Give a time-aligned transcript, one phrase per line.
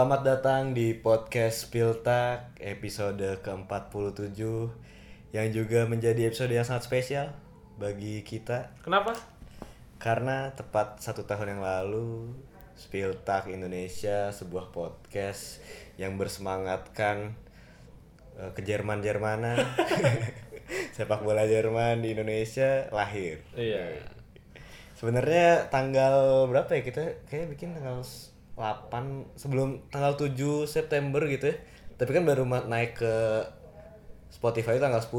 [0.00, 4.32] Selamat datang di podcast Piltak episode ke-47
[5.36, 7.28] yang juga menjadi episode yang sangat spesial
[7.76, 9.12] bagi kita Kenapa?
[10.00, 12.32] karena tepat satu tahun yang lalu
[12.80, 15.60] Spiltak Indonesia sebuah podcast
[16.00, 17.36] yang bersemangatkan
[18.40, 19.60] eh, ke Jerman Jermanan
[20.96, 23.44] sepak bola Jerman di Indonesia lahir.
[23.52, 24.00] Iya.
[24.96, 28.00] Sebenarnya tanggal berapa ya kita kayak bikin tanggal
[28.60, 28.92] 8
[29.34, 31.56] sebelum tanggal 7 September gitu ya.
[31.96, 33.14] Tapi kan baru naik ke
[34.28, 35.10] Spotify tanggal 10.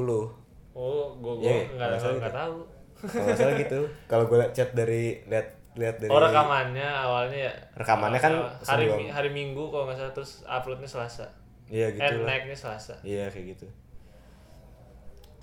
[0.72, 2.40] Oh, gua gua Iya, nggak nggak salah nggak gitu.
[2.40, 2.58] tahu.
[3.02, 3.80] Kalau salah gitu.
[4.12, 7.54] Kalau gue chat dari lihat lihat dari Oh rekamannya awalnya ya.
[7.76, 11.26] Rekamannya kan hari sebelum- hari Minggu kalau nggak salah terus uploadnya Selasa.
[11.65, 12.96] Iya Eh gitu naiknya Selasa.
[13.02, 13.68] Iya kayak gitu.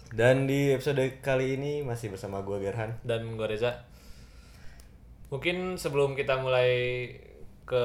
[0.09, 2.97] Dan di episode kali ini masih bersama gue Gerhan.
[3.03, 3.85] Dan gua Reza.
[5.29, 6.73] Mungkin sebelum kita mulai
[7.69, 7.85] ke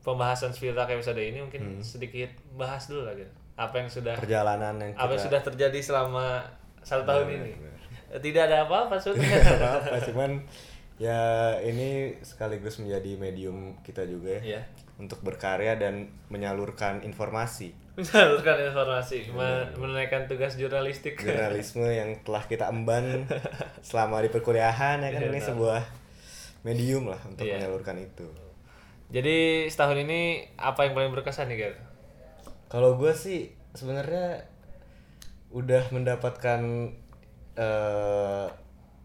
[0.00, 1.78] pembahasan Spiltak episode ini mungkin Hmm.
[1.78, 3.22] sedikit bahas dulu lagi.
[3.54, 6.40] Apa yang sudah Perjalanan yang apa yang sudah terjadi selama
[6.80, 7.52] satu tahun ini.
[8.12, 9.78] Tidak ada apa-apa sebenarnya.
[9.78, 10.42] apa cuman
[10.96, 11.16] ya
[11.58, 14.60] ini sekaligus menjadi medium kita juga ya Iya.
[14.98, 15.94] untuk berkarya dan
[16.28, 21.16] menyalurkan informasi Menyalurkan informasi, men- menunaikan tugas jurnalistik.
[21.18, 23.24] jurnalisme yang telah kita emban
[23.84, 25.80] selama di perkuliahan ya kan Iya, ini sebuah
[26.62, 27.56] medium lah untuk Iya.
[27.58, 28.28] menyalurkan itu
[29.12, 29.36] Jadi
[29.72, 30.20] setahun ini
[30.56, 31.74] apa yang paling berkesan nih, Ger?
[32.72, 33.40] kalau gue sih
[33.76, 34.48] sebenarnya
[35.52, 36.60] udah mendapatkan
[37.56, 38.46] eh,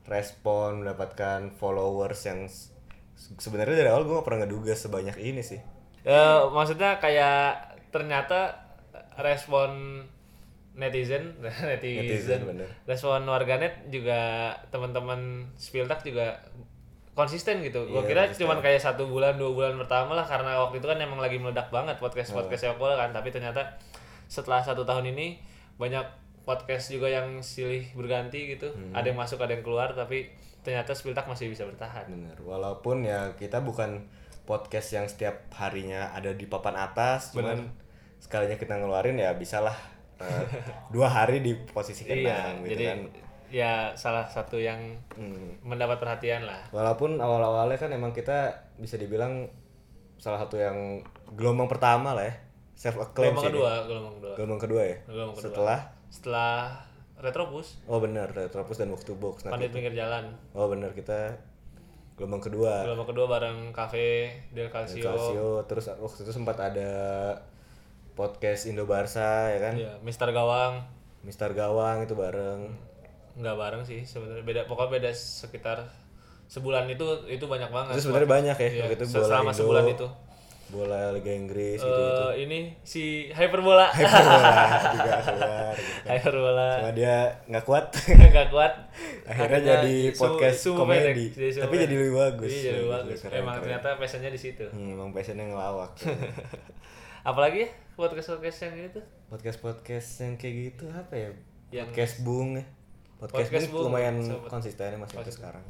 [0.08, 2.40] respon mendapatkan followers yang
[3.44, 5.60] sebenarnya dari awal gue gak pernah ngeduga sebanyak ini sih
[6.08, 7.36] Eh, maksudnya kayak
[7.92, 8.56] ternyata
[9.20, 9.72] respon
[10.78, 11.24] netizen,
[11.70, 12.70] netizen, Netizen, bener.
[12.86, 14.20] respon warganet juga
[14.72, 15.22] teman-teman
[15.58, 16.38] Spiltak juga
[17.18, 17.82] konsisten gitu.
[17.90, 21.02] Gua Iya, kira cuman kayak satu bulan dua bulan pertama lah karena waktu itu kan
[21.02, 23.10] emang lagi meledak banget podcast podcast sepak bola kan.
[23.10, 23.66] Tapi ternyata
[24.30, 25.42] setelah satu tahun ini
[25.82, 26.06] banyak
[26.46, 28.70] podcast juga yang silih berganti gitu.
[28.70, 28.94] Hmm.
[28.94, 30.30] Ada yang masuk ada yang keluar tapi
[30.62, 32.06] ternyata Spiltak masih bisa bertahan.
[32.06, 34.06] Bener, walaupun ya kita bukan
[34.46, 37.68] podcast yang setiap harinya ada di papan atas, cuman
[38.24, 39.76] sekalinya kita ngeluarin ya bisalah
[40.20, 40.44] eh,
[40.96, 43.00] dua hari di posisi Iya, keenam gitu jadi kan.
[43.50, 44.80] Ya salah satu yang
[45.14, 45.56] Hmm.
[45.62, 46.68] mendapat perhatian lah.
[46.70, 49.48] Walaupun awal-awalnya kan emang kita bisa dibilang
[50.16, 52.36] salah satu yang gelombang pertama lah ya,
[52.74, 53.50] self acclaim Gelombang sih.
[53.52, 53.86] kedua, ini.
[53.88, 54.34] gelombang kedua.
[54.34, 54.98] Gelombang kedua ya.
[55.06, 55.50] Gelombang kedua.
[55.50, 56.56] Setelah Setelah
[57.18, 59.42] Retropus, oh bener, Retropus dan Box to Box.
[59.42, 60.32] Nah, Pandit Pinggir Jalan.
[60.54, 61.34] oh bener kita
[62.14, 62.82] gelombang kedua.
[62.84, 65.02] Gelombang kedua bareng Cafe Del Calcio.
[65.04, 66.90] Calcio terus waktu itu sempat ada
[68.14, 70.82] podcast Indo Barca ya kan Iya, Mister Gawang.
[71.22, 72.72] Mister Gawang itu bareng
[73.38, 74.42] Nggak bareng sih sebenarnya.
[74.42, 75.86] Beda pokoknya beda sekitar
[76.48, 77.94] sebulan itu itu banyak banget.
[77.94, 80.08] itu sebenarnya banyak ya Iya, waktu itu bola selama Indo sebulan itu.
[80.68, 83.88] bola Liga Inggris gitu Eh, ini si Hyperbola.
[83.96, 84.12] bola
[84.90, 86.10] juga keluar gitu kan.
[86.10, 86.68] Hyperbola.
[86.74, 87.16] Cuma dia
[87.46, 87.86] nggak kuat
[88.32, 88.74] nggak kuat
[89.24, 91.32] akhirnya jadi su- podcast sumu komedi.
[91.32, 93.64] Jadi tapi jadi lebih bagus Iya, jadi lebih bagus Keren, emang keren.
[93.64, 95.92] ternyata passionnya di situ Hmm, emang passionnya ngelawak
[97.24, 101.30] apalagi ya podcast podcast yang gitu podcast podcast yang kayak gitu apa ya
[101.74, 102.66] Yang- podcast bung ya
[103.18, 104.50] podcast, Podcast Bung, lumayan sobat.
[104.50, 105.66] konsisten ya masih sampai sekarang.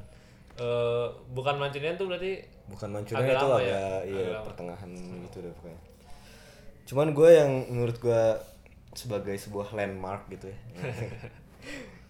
[0.58, 3.78] Eh, bukan mancunian tuh berarti bukan mancunnya Agak itu lama agak ya?
[4.04, 4.44] iya Agak lama.
[4.44, 4.92] pertengahan
[5.24, 5.82] gitu deh pokoknya.
[6.84, 8.24] Cuman gue yang menurut gue
[8.92, 10.58] sebagai sebuah landmark gitu ya.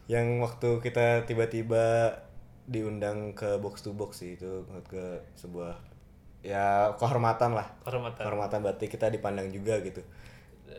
[0.07, 2.15] Yang waktu kita tiba-tiba
[2.63, 5.75] diundang ke box to box sih itu menurut gue sebuah
[6.39, 7.67] ya kehormatan lah.
[7.83, 8.23] Kehormatan.
[8.23, 9.99] Kehormatan berarti kita dipandang juga gitu.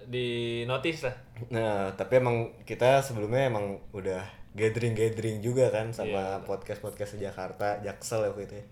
[0.09, 1.17] Di notice lah.
[1.53, 7.25] Nah tapi emang kita sebelumnya emang udah gathering gathering juga kan sama podcast podcast di
[7.25, 8.65] Jakarta Jaksel ya waktu itu ya.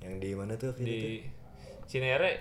[0.00, 0.88] yang di mana tuh waktu itu?
[0.88, 1.00] di
[1.84, 2.38] Cinere.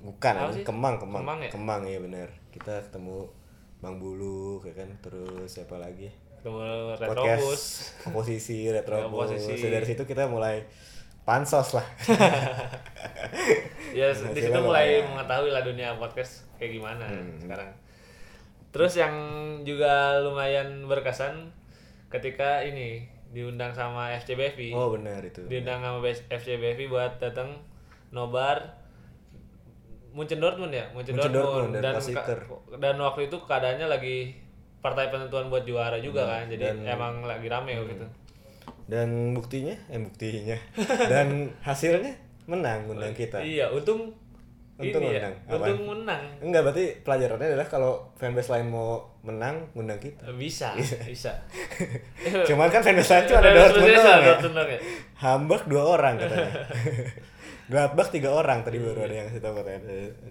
[0.00, 0.64] Bukan, Apa sih?
[0.64, 1.20] Kemang, Kemang.
[1.20, 1.50] Kemang ya?
[1.52, 2.28] Kemang ya benar.
[2.48, 3.28] Kita ketemu
[3.78, 4.88] Bang Bulu, ya kan.
[4.98, 6.08] Terus siapa lagi?
[6.40, 9.36] Ketemu Podcast oposisi Retrobus.
[9.36, 9.68] Oposisi.
[9.68, 10.64] Dari situ kita mulai
[11.22, 11.84] pansos lah.
[13.92, 15.06] ya Hasilnya di situ mulai lumayan.
[15.12, 17.36] mengetahui lah dunia podcast kayak gimana Hmm.
[17.38, 17.70] sekarang
[18.70, 19.14] terus yang
[19.64, 21.50] juga lumayan berkesan
[22.10, 25.46] ketika ini diundang sama FCBFI oh benar itu.
[25.46, 27.62] diundang sama FCBFI buat datang
[28.10, 28.82] nobar
[30.10, 30.90] Munchen Dortmund ya?
[30.90, 31.78] Munchen, Munchen Dortmund, Dortmund.
[31.78, 32.38] dan dan
[32.82, 34.34] dan waktu itu keadaannya lagi
[34.80, 38.06] partai penentuan buat juara juga kan jadi dan- emang lagi rame gitu
[38.90, 40.58] Dan buktinya, eh buktinya.
[41.06, 42.10] Dan hasilnya
[42.44, 43.38] menang undang kita.
[43.38, 44.10] iya untung
[44.80, 45.34] Untung ini ya, menang.
[45.44, 45.60] Apaan?
[45.60, 46.22] untung menang.
[46.40, 48.90] Enggak, berarti pelajarannya adalah kalau fanbase lain mau
[49.20, 50.24] menang, ngundang kita.
[50.32, 50.72] Bisa,
[51.04, 51.32] bisa.
[52.48, 54.72] Cuman kan fanbase lain cuma ada Fanbase Dortmund doang ya.
[54.72, 54.80] Ya.
[55.20, 56.52] Hamburg dua orang katanya.
[57.70, 59.78] Gladbach tiga orang tadi baru ada yang kasih tahu katanya.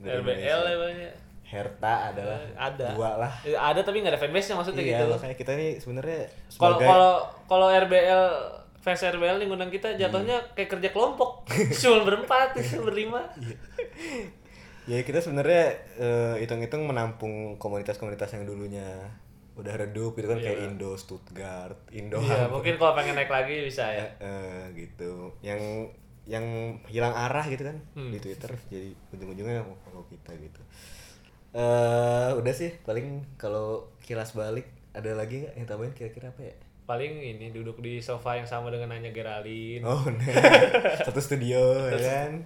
[0.03, 1.13] RBL ya banyak.
[1.49, 2.93] Hertha adalah Ada.
[2.93, 3.33] dua lah.
[3.41, 5.05] Eh, Ada tapi nggak ada fanbase-nya maksudnya Iya, gitu.
[5.09, 6.19] makanya kita ini sebenarnya
[6.53, 7.13] Kalau sebagai kalau
[7.49, 8.23] kalau RBL
[8.79, 11.43] fans RBL nih ngundang kita jatuhnya kayak kerja kelompok.
[11.81, 13.27] Cuma berempat, berlima.
[14.85, 15.65] ya kita sebenarnya
[15.95, 18.87] eh, hitung-hitung menampung komunitas-komunitas yang dulunya
[19.53, 22.63] udah redup gitu kan kayak Indo Stuttgart, Indo Iya, Hamburg.
[22.63, 24.07] mungkin kalau pengen naik lagi bisa ya.
[24.17, 25.35] Eh, gitu.
[25.41, 25.91] Yang
[26.23, 26.45] yang
[26.85, 28.13] hilang arah gitu kan Hmm.
[28.13, 30.61] di Twitter jadi ujung-ujungnya mau follow kita gitu.
[31.51, 36.55] Eh udah sih paling kalau kilas balik ada lagi nggak yang tambahin kira-kira apa ya?
[36.89, 39.85] Paling ini duduk di sofa yang sama dengan Anya Geraldine.
[39.85, 40.25] Oh, nah.
[40.99, 42.41] satu studio ya kan.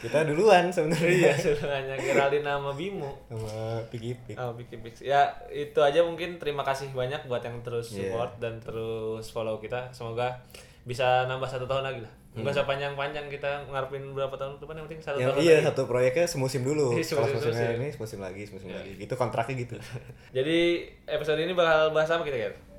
[0.00, 3.20] Kita duluan Iya, sebenarnya sudah Anya Geraldine sama Bimo.
[3.28, 3.52] sama
[3.86, 4.34] Piki Pik.
[4.34, 5.04] Oh, bikin Pix.
[5.04, 8.08] Ya, itu aja mungkin terima kasih banyak buat yang terus Iya.
[8.08, 9.92] support dan terus follow kita.
[9.92, 10.40] Semoga
[10.82, 12.12] bisa nambah satu tahun lagi lah.
[12.32, 15.54] Enggak usah panjang-panjang kita ngarepin berapa tahun ke depan yang penting satu Yang tahun iya
[15.54, 15.66] lagi.
[15.68, 16.96] satu proyeknya semusim dulu.
[16.96, 18.96] Iya, Kalau semusim- ini semusim lagi, semusim lagi.
[18.96, 19.76] Gitu kontraknya gitu.
[20.40, 20.58] Jadi
[21.04, 22.71] episode ini bakal bahas apa kita kan?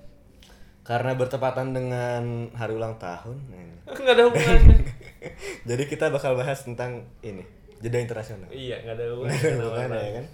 [0.83, 3.39] Karena bertepatan dengan hari ulang tahun.
[3.87, 4.77] Enggak ada hubungannya.
[5.69, 7.47] Jadi kita bakal bahas tentang ini,
[7.79, 8.51] jeda internasional.
[8.51, 9.95] iya, enggak ada hubungannya.
[9.97, 10.25] Ya kan?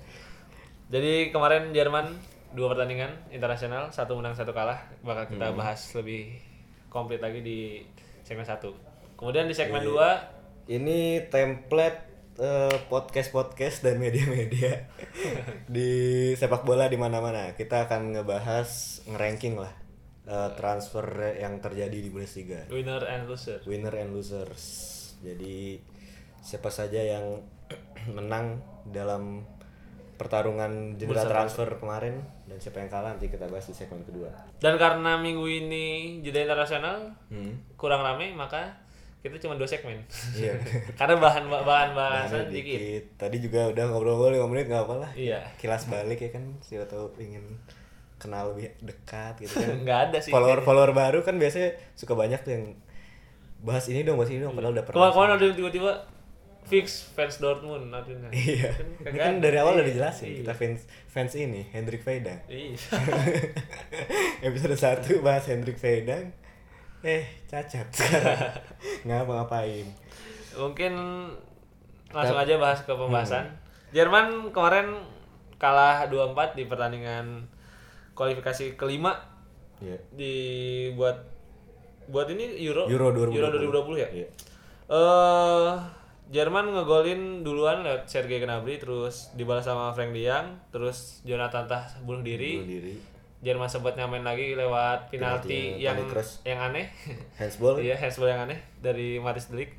[0.90, 2.18] Jadi kemarin Jerman
[2.50, 4.90] dua pertandingan internasional, satu menang satu kalah.
[5.00, 5.34] Bakal Hmm.
[5.38, 6.34] kita bahas lebih
[6.90, 7.86] komplit lagi di
[8.24, 8.74] segmen satu.
[9.14, 9.88] Kemudian di segmen Iya.
[9.88, 10.10] dua
[10.66, 14.86] Ini template eh, podcast-podcast dan media-media
[15.68, 15.90] di
[16.34, 17.54] sepak bola di mana-mana.
[17.54, 18.70] Kita akan ngebahas
[19.06, 19.74] ngeranking lah
[20.30, 21.06] eh, transfer
[21.36, 22.70] yang terjadi di Bundesliga.
[22.70, 23.58] winner and loser.
[23.66, 24.64] Winner and losers.
[25.20, 25.82] Jadi
[26.40, 27.42] siapa saja yang
[28.16, 29.42] menang dalam
[30.16, 34.28] pertarungan jendela transfer kemarin dan siapa yang kalah nanti kita bahas di segmen kedua.
[34.60, 35.86] Dan karena minggu ini
[36.20, 37.56] jeda internasional Hmm.
[37.74, 38.84] kurang rame, maka
[39.20, 39.96] kita cuma dua segmen.
[40.34, 40.60] Iya.
[41.00, 42.80] karena bahan bahan bahasan Bahannya dikit.
[42.80, 43.04] dikit.
[43.16, 45.12] Tadi juga udah ngobrol-ngobrol 5 menit nggak apa lah.
[45.16, 45.40] Iya.
[45.56, 47.44] Kilas balik ya kan siapa tahu ingin
[48.20, 49.80] kenal lebih dekat gitu kan.
[49.88, 50.30] Nggak ada sih.
[50.30, 52.66] follower follower baru kan biasanya suka banyak tuh yang
[53.60, 55.10] bahas ini dong, bahas ini dong padahal udah pernah.
[55.10, 55.92] Ada yang tiba-tiba
[56.70, 58.30] fix fans Dortmund artinya.
[58.30, 58.70] Iya.
[59.02, 60.38] Kan kan dari awal udah dijelasin Iya.
[60.46, 60.80] kita fans
[61.10, 62.38] fans ini Hendrik Veidang.
[62.46, 62.78] Iya.
[64.48, 66.30] Episode 1 bahas Hendrik Veidang.
[67.02, 68.60] Eh, cacat sekarang.
[69.08, 69.88] Ngapa-ngapain.
[70.60, 70.94] Mungkin
[72.12, 73.48] langsung aja bahas ke pembahasan.
[73.90, 74.94] Jerman kemarin
[75.58, 77.48] kalah 2-4 di pertandingan
[78.20, 79.16] kualifikasi kelima
[79.80, 79.96] Iya.
[80.12, 80.34] di
[81.00, 81.16] buat
[82.12, 83.40] buat ini Euro Euro 2020.
[83.40, 83.48] Euro
[83.96, 84.10] 2020 ya.
[84.12, 84.28] Iya.
[84.92, 85.72] Eh
[86.30, 91.82] Jerman ngegolin duluan lewat Sergei Gnabry terus dibalas sama Frank De Jong, terus Jonathan Tah
[92.06, 92.62] bunuh diri.
[92.62, 92.94] Bunuh diri.
[93.42, 96.12] Jerman sempat nyamain lagi lewat Penalti penalti yang yang
[96.46, 96.86] yang aneh.
[97.40, 97.82] Handsball.
[97.82, 99.74] Iya, handsball yang aneh dari Matis Delik.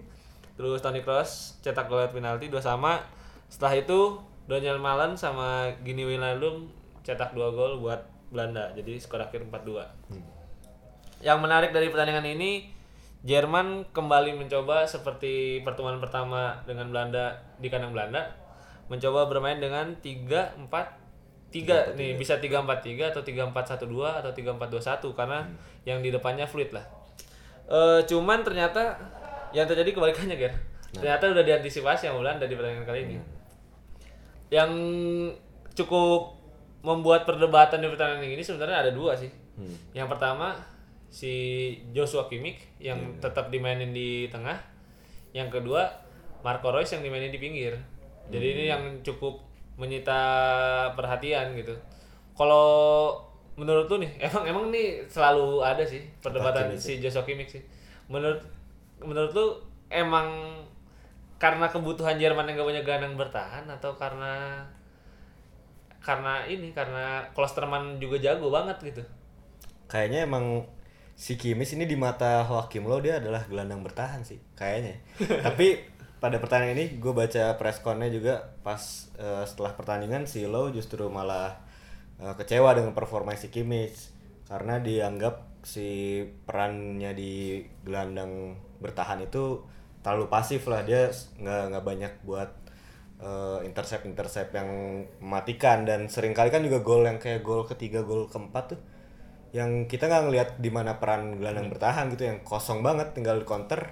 [0.58, 2.98] Terus Toni Kroos cetak gol lewat penalti dua sama.
[3.46, 4.18] Setelah itu
[4.50, 6.66] Daniel Malen sama Gini Wijnaldum
[7.06, 8.72] cetak dua gol buat Belanda.
[8.72, 9.84] Jadi skor akhir 4-2.
[11.20, 12.80] Yang menarik dari pertandingan ini
[13.20, 18.32] Jerman kembali mencoba seperti pertemuan pertama dengan Belanda di kandang Belanda
[18.88, 23.92] mencoba bermain dengan 3 4 3 nih bisa 3 4 3 atau 3 4 1
[23.92, 25.38] 2 atau 3 4 2 1 karena
[25.84, 26.86] yang di depannya fluid lah.
[27.68, 28.96] Eh cuman ternyata
[29.52, 30.56] yang terjadi kebalikannya Ger.
[30.96, 33.16] Ternyata udah diantisipasi sama Belanda di pertandingan kali ini.
[34.48, 34.72] Yang
[35.76, 36.39] cukup
[36.80, 39.28] membuat perdebatan di pertandingan ini sebenarnya ada dua sih.
[39.56, 39.76] Hmm.
[39.92, 40.56] Yang pertama
[41.10, 41.34] si
[41.90, 44.56] Joshua Kimmich yang tetap dimainin di tengah.
[45.36, 45.86] Yang kedua
[46.40, 47.76] Marco Reus yang dimainin di pinggir.
[48.30, 49.42] Jadi ini yang cukup
[49.76, 50.20] menyita
[50.96, 51.74] perhatian gitu.
[52.36, 53.16] Kalau
[53.60, 57.62] menurut lu nih, emang emang ini selalu ada sih perdebatan si Joshua Kimmich sih.
[58.08, 58.40] Menurut
[59.04, 59.46] menurut lu
[59.92, 60.56] emang
[61.40, 64.60] karena kebutuhan Jerman yang gak punya gelandang bertahan atau karena
[66.00, 69.02] karena ini karena Klosterman juga jago banget gitu.
[69.86, 70.64] Kayaknya emang
[71.16, 74.96] si Kimis ini di mata Joachim Low dia adalah gelandang bertahan sih kayaknya.
[75.46, 75.76] Tapi
[76.20, 78.80] pada pertandingan ini gue baca pressconnya juga pas
[79.16, 81.60] eh, setelah pertandingan si Low justru malah
[82.20, 84.12] eh, kecewa dengan performa si Kimmich
[84.48, 89.60] karena dianggap si perannya di gelandang bertahan itu
[90.00, 92.50] terlalu pasif lah dia nggak nggak banyak buat
[93.64, 94.68] intercept intercept yang
[95.20, 95.84] mematikan.
[95.88, 98.80] Dan sering kali kan juga gol yang kayak gol ketiga gol keempat tuh
[99.50, 103.82] yang kita nggak ngelihat di mana peran gelandang bertahan gitu yang kosong banget tinggal counter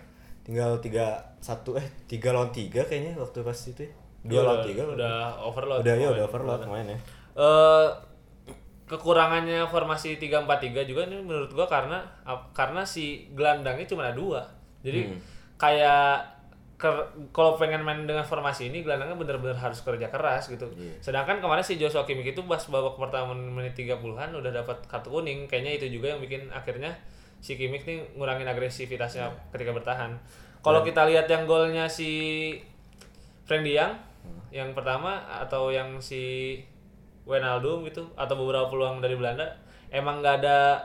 [0.46, 3.92] tinggal tiga satu eh tiga lawan tiga kayaknya waktu pas itu ya,
[4.22, 6.98] dua Iya, lawan tiga udah overload udah ya udah overload main ya.
[7.34, 7.88] Eh
[8.88, 12.00] kekurangannya formasi 3-4-3 juga nih menurut gua karena
[12.56, 14.40] karena si gelandangnya cuma ada dua.
[14.80, 15.18] Jadi Hmm.
[15.58, 16.37] kayak
[17.34, 20.70] kalau pengen main dengan formasi ini gelandangnya bener-bener harus kerja keras gitu.
[20.78, 20.94] Iya.
[21.02, 25.50] Sedangkan kemarin si Joshua Kimmich itu pas babak pertama menit 30-an udah dapat kartu kuning.
[25.50, 26.94] Kayaknya itu juga yang bikin akhirnya
[27.42, 30.14] si Kimmich nih ngurangin agresivitasnya ketika bertahan.
[30.62, 32.54] Kalau kita lihat yang golnya si
[33.42, 33.98] Frank Diang
[34.54, 36.54] yang pertama atau yang si
[37.26, 39.50] Wijnaldum gitu atau beberapa peluang dari Belanda
[39.90, 40.80] emang nggak ada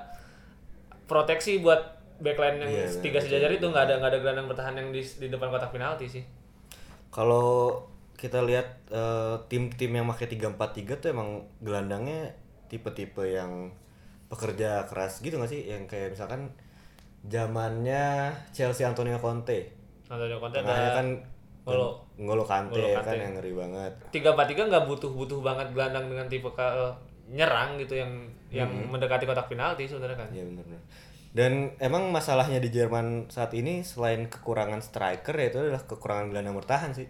[1.08, 4.76] proteksi buat backline yang Iya, tiga benar, sejajar itu nggak ada nggak ada gelandang bertahan
[4.76, 6.24] yang di, di depan kotak penalti sih.
[7.10, 7.78] kalau
[8.16, 10.58] kita lihat eh, tim-tim yang pakai 3-4-3
[10.98, 11.30] tuh emang
[11.60, 12.32] gelandangnya
[12.66, 13.70] tipe-tipe yang
[14.26, 16.50] pekerja keras gitu gak sih yang kayak misalkan
[17.24, 19.70] zamannya Chelsea Antonio Conte
[20.08, 21.08] Antonio Conte ada kan
[21.64, 21.96] Ngolo.
[22.18, 23.08] Ngolo Kante, Ngolo ya Kante.
[23.08, 26.92] kan yang ngeri banget tiga empat tiga nggak butuh butuh banget gelandang dengan tipe ka-
[27.26, 28.12] nyerang gitu yang
[28.52, 30.30] yang mendekati kotak penalti sebenarnya kan.
[30.30, 30.82] Iya benar benar.
[31.34, 36.54] Dan emang masalahnya di Jerman saat ini selain kekurangan striker ya itu adalah kekurangan gelandang
[36.54, 37.10] bertahan sih.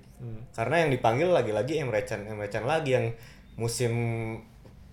[0.55, 3.11] Karena yang dipanggil lagi-lagi Emre Can, Emre Can lagi yang
[3.59, 3.91] musim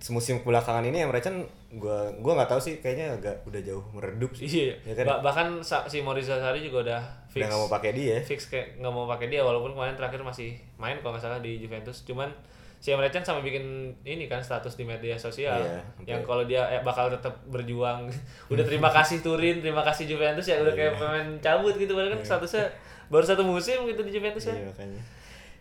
[0.00, 1.44] semusim belakangan ini Emre Can
[1.76, 4.50] gua gua nggak tahu sih kayaknya agak udah jauh meredup sih.
[4.50, 4.74] Iya.
[4.82, 5.04] Ya kan?
[5.06, 8.16] Ba- bahkan si Maurizio Sarri juga udah fix Udah nggak mau pakai dia.
[8.26, 11.62] fix kayak nggak mau pakai dia walaupun kemarin terakhir masih main kalau nggak salah di
[11.62, 12.02] Juventus.
[12.02, 12.34] Cuman
[12.80, 13.60] si Emre Can sampai bikin
[14.00, 18.08] ini kan status di media sosial Iya, sampai- yang kalau dia eh, bakal tetap berjuang.
[18.52, 22.24] udah terima kasih Turin, terima kasih Juventus ya udah kayak pemain cabut gitu padahal kan
[22.26, 22.72] statusnya
[23.06, 24.54] baru satu musim gitu di Juventus ya.
[24.54, 25.02] Iya makanya.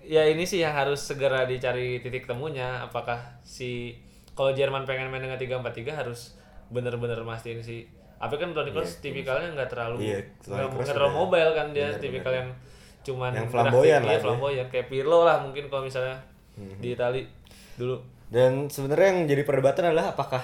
[0.01, 3.99] ya ini sih yang harus segera dicari titik temunya apakah si
[4.31, 7.83] kalau Jerman pengen main dengan 3-4-3 harus bener-bener mastiin si
[8.15, 12.31] apa kan Toni Kroos tipikalnya nggak terlalu Iya, nggak terlalu mobile kan dia bener, tipikal
[12.33, 12.49] yang
[13.01, 14.19] cuman Yang flamboyan lah dia.
[14.21, 16.15] flamboyan kayak Pirlo lah mungkin kalau misalnya
[16.59, 16.77] Mhm.
[16.77, 17.23] di Itali
[17.75, 17.95] dulu
[18.29, 20.43] Dan sebenarnya yang jadi perdebatan adalah apakah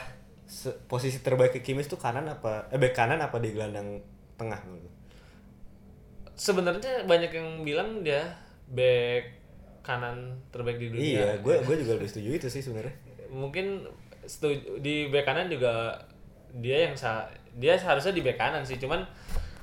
[0.88, 4.02] posisi terbaik ke Kimmich itu kanan apa eh back kanan apa di gelandang
[4.34, 4.58] tengah
[6.34, 8.26] sebenarnya banyak yang bilang dia
[8.68, 9.32] back
[9.82, 12.96] kanan terbaik di dunia Iya, gue gue juga lebih setuju itu sih sebenarnya.
[13.30, 13.86] mungkin
[14.24, 15.94] setuju, di bek kanan juga
[16.56, 19.06] dia yang sa dia seharusnya di bek kanan sih cuman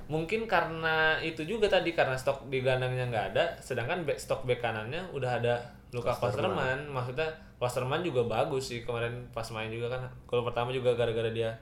[0.07, 4.61] mungkin karena itu juga tadi karena stok di gelandangnya nggak ada sedangkan back stok bek
[4.61, 5.55] kanannya udah ada
[5.93, 10.93] Luka Klosterman maksudnya Klosterman juga bagus sih kemarin pas main juga kan kalau pertama juga
[10.93, 11.53] gara-gara dia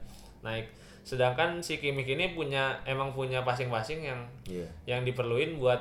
[0.40, 0.70] naik
[1.02, 4.68] sedangkan si Kimmich ini punya emang punya passing-passing yang Iya.
[4.86, 5.80] yang diperluin buat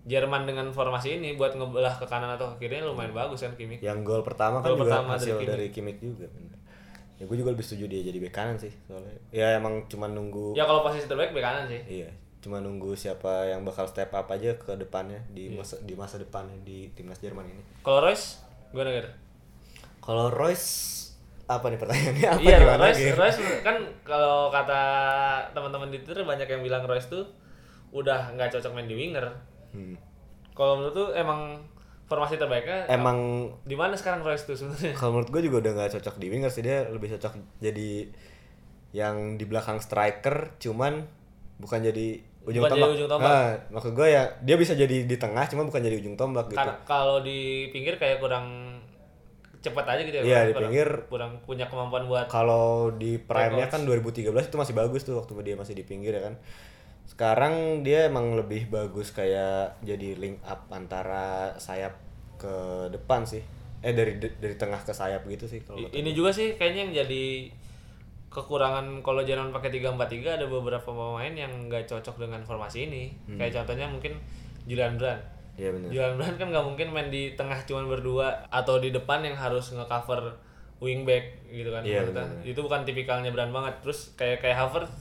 [0.00, 3.80] Jerman dengan formasi ini buat ngebelah ke kanan atau ke kirinya lumayan bagus kan Kimmich
[3.80, 6.24] Yang gol pertama kan Gol juga pertama hasil dari dari Kimmich juga.
[6.26, 6.56] bener.
[7.16, 9.12] Ya gue juga lebih setuju dia jadi bek kanan sih soalnya.
[9.28, 11.80] Ya emang cuma nunggu Ya kalau posisi terbaik bek kanan sih.
[11.86, 12.08] Iya,
[12.40, 15.60] cuma nunggu siapa yang bakal step up aja ke depannya di Iya.
[15.60, 17.62] masa di masa depannya di timnas Jerman ini.
[17.80, 19.10] Kalau Royce gimana gitu?
[20.00, 20.68] Kalau Royce
[21.44, 23.14] apa nih pertanyaannya apa Iya, gimana Royce, gitu?
[23.14, 24.82] Royce kan kalau kata
[25.50, 27.28] teman-teman di Twitter banyak yang bilang Royce tuh
[27.90, 29.26] udah nggak cocok main di winger.
[29.70, 29.98] Hmm.
[30.52, 31.60] Kalau menurut tuh emang
[32.06, 34.94] formasi terbaiknya Emang di mana sekarang Royce tuh sebenarnya?
[34.94, 38.10] kalau menurut gue juga udah nggak cocok di winger sih dia lebih cocok jadi
[38.90, 41.06] yang di belakang striker cuman
[41.56, 42.18] bukan jadi
[42.50, 42.96] ujung Bukan jadi tombak.
[42.96, 43.26] ujung tombak.
[43.26, 46.58] Nah, maksud gue ya dia bisa jadi di tengah cuma bukan jadi ujung tombak gitu.
[46.58, 48.46] Karena kalau di pinggir kayak kurang
[49.60, 50.22] cepat aja gitu ya.
[50.22, 50.88] Iya, di kurang- pinggir.
[51.06, 55.54] kurang punya kemampuan buat Kalau di prime-nya kan 2013 itu masih bagus tuh waktu dia
[55.54, 56.34] masih di pinggir ya kan.
[57.04, 61.98] Sekarang dia emang lebih bagus kayak jadi link up antara sayap
[62.36, 62.54] ke
[62.88, 63.44] depan sih.
[63.80, 67.24] Eh dari dari tengah ke sayap gitu sih kalau ini juga sih kayaknya yang jadi
[68.30, 73.10] kekurangan kalau Jerman pakai 3-4-3 ada beberapa pemain yang nggak cocok dengan formasi ini.
[73.26, 73.36] Hmm.
[73.42, 74.14] Kayak contohnya mungkin
[74.70, 75.18] Julian Brand.
[75.58, 75.88] Iya benar.
[75.90, 79.74] Julian Brand kan nggak mungkin main di tengah cuman berdua atau di depan yang harus
[79.74, 80.38] ngecover
[80.80, 81.82] wingback gitu kan.
[81.84, 82.24] Iya, benar.
[82.40, 83.82] Itu bukan tipikalnya Brand banget.
[83.84, 84.94] Terus kayak kayak Havertz,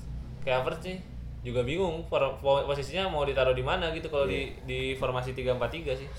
[0.44, 0.98] kayak Havertz sih
[1.40, 2.04] juga bingung
[2.42, 4.68] posisinya mau ditaruh di mana gitu kalau di Iya.
[4.68, 6.10] di formasi 3-4-3 sih.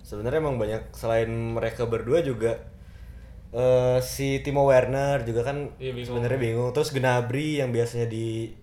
[0.00, 2.56] Sebenarnya emang banyak selain mereka berdua juga
[3.50, 6.06] eh si Timo Werner juga kan Iya, bingung.
[6.16, 6.70] sebenarnya bingung.
[6.70, 8.54] Terus Gnabry yang biasanya di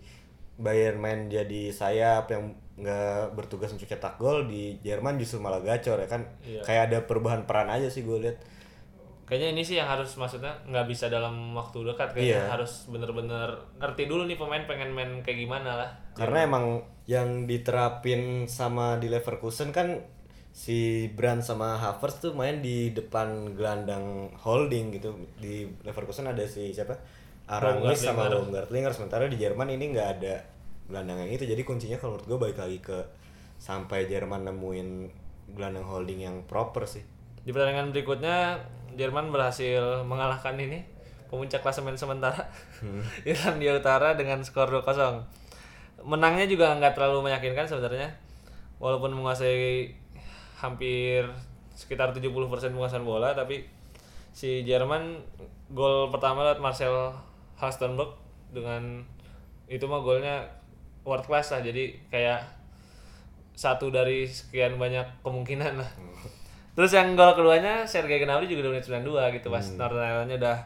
[0.56, 5.98] Bayern main jadi sayap yang nggak bertugas untuk cetak gol di Jerman justru malah gacor
[5.98, 6.24] ya kan.
[6.41, 6.62] Iya.
[6.63, 8.38] Kayak ada perubahan peran aja sih gue lihat.
[9.27, 12.53] Kayaknya ini sih yang harus maksudnya nggak bisa dalam waktu dekat kayaknya Iya.
[12.56, 15.89] harus bener-bener ngerti dulu nih pemain pengen main kayak gimana lah.
[16.15, 16.65] Karena emang
[17.06, 20.00] yang diterapin sama di Leverkusen kan
[20.58, 25.14] si Brand sama Havertz tuh main di depan gelandang holding gitu.
[25.38, 26.98] Di Leverkusen ada si siapa?
[27.46, 28.90] Aramis sama Baumgartlinger.
[28.90, 30.42] Sementara di Jerman ini nggak ada
[30.90, 31.46] gelandang yang itu.
[31.46, 32.98] Jadi kuncinya kalau menurut gue balik lagi ke
[33.62, 34.90] sampai Jerman nemuin
[35.54, 37.06] gelandang holding yang proper sih.
[37.46, 38.58] Di pertandingan berikutnya
[38.98, 40.82] Jerman berhasil mengalahkan ini
[41.30, 42.50] pemuncak klasemen sementara
[43.30, 45.22] Irlandia Utara dengan skor 2-0.
[46.02, 48.10] Menangnya juga nggak terlalu meyakinkan sebenarnya.
[48.82, 49.94] Walaupun menguasai
[50.58, 51.26] hampir
[51.78, 53.62] sekitar 70% penguasaan bola tapi
[54.34, 55.22] si Jerman
[55.74, 57.14] gol pertama lewat Marcel
[57.58, 58.18] Halstenberg
[58.54, 59.06] dengan
[59.70, 60.46] itu mah golnya
[61.06, 62.42] world class lah jadi kayak
[63.58, 65.92] satu dari sekian banyak kemungkinan lah.
[66.78, 70.58] Terus yang gol keduanya Sergei Gnabry juga di menit 92 gitu pas Northern Ireland-nya udah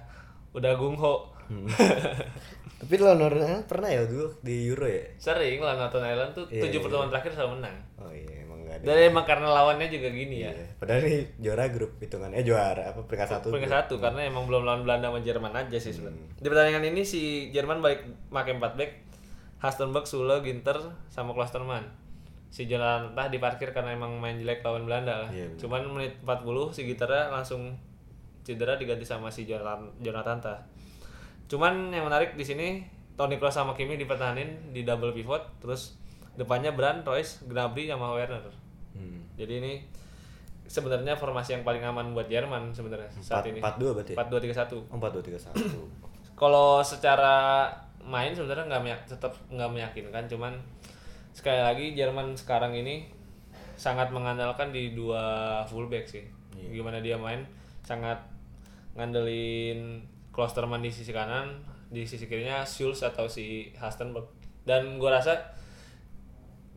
[0.51, 1.15] udah gungho.
[2.83, 5.07] Tapi lawan Northern Ireland pernah ya dulu di Euro ya?
[5.15, 6.83] Sering lah Northern Ireland tuh Iya, tujuh iya.
[6.83, 7.77] pertemuan terakhir selalu menang.
[7.95, 8.40] Oh iya emang
[8.71, 8.85] gak ada.
[8.87, 10.51] Dan emang karena lawannya juga gini ya.
[10.55, 10.65] Iya.
[10.79, 12.31] Padahal ini juara grup hitungan.
[12.31, 13.47] Eh juara apa peringkat satu?
[13.51, 16.23] Peringkat satu karena emang belum lawan Belanda sama Jerman aja sih sebenarnya.
[16.23, 16.39] Hmm.
[16.39, 18.91] Di pertandingan ini si Jerman balik pakai 4 back.
[19.61, 20.79] Hastenberg, Sule, Ginter
[21.13, 21.85] sama Klosterman.
[22.49, 25.29] Si Jonathan Tah diparkir karena emang main jelek lawan Belanda lah.
[25.29, 25.53] Iya.
[25.59, 27.77] Cuman menit 40 si Ginternya langsung
[28.41, 30.59] cedera diganti sama si Jonathan, Jonathan Tah.
[31.45, 32.81] Cuman yang menarik di sini
[33.19, 35.99] Toni Kroos sama Kimi dipertahanin di double pivot terus
[36.39, 38.60] depannya Brand, Royce, Gnabry sama Werner.
[38.95, 39.21] Hmm.
[39.35, 39.73] Jadi ini
[40.67, 43.59] sebenarnya formasi yang paling aman buat Jerman sebenarnya saat ini.
[43.59, 44.17] 4-2 berarti ya?
[44.23, 44.87] 4-2-3-1.
[44.87, 46.39] Oh, 4-2-3-1.
[46.39, 47.67] Kalau secara
[48.01, 50.53] main sebenarnya nggak meyak- tetap nggak meyakinkan, cuman
[51.35, 53.05] sekali lagi Jerman sekarang ini
[53.77, 56.25] sangat mengandalkan di dua fullback sih.
[56.57, 56.81] Iya.
[56.81, 57.45] Gimana dia main
[57.85, 58.17] sangat
[58.95, 61.59] ngandelin Klosterman di sisi kanan,
[61.91, 64.27] di sisi kirinya Schulz atau si Hastenberg.
[64.63, 65.35] Dan gua rasa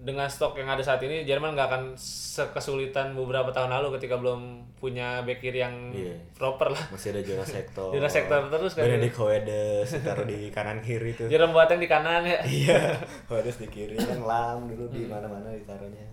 [0.04, 4.60] dengan stok yang ada saat ini Jerman nggak akan sekesulitan beberapa tahun lalu ketika belum
[4.76, 6.12] punya back kiri yang Iya.
[6.36, 6.82] proper lah.
[6.92, 7.88] Masih ada Jonas Hector.
[7.96, 8.84] Jonas Hector terus kan.
[8.84, 11.24] Benedict Hoedes taruh di kanan kiri tuh.
[11.26, 12.36] Jerome Boateng di kanan ya.
[12.60, 13.00] Iya.
[13.26, 16.04] Hoedes di kiri kan lam dulu di mana-mana ditaruhnya.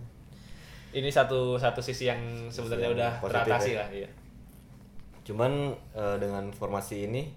[0.92, 3.80] Ini satu satu sisi yang sebenarnya Yang udah teratasi ya.
[3.80, 4.08] lah, iya.
[5.22, 5.52] Cuman
[5.92, 7.28] eh, dengan formasi ini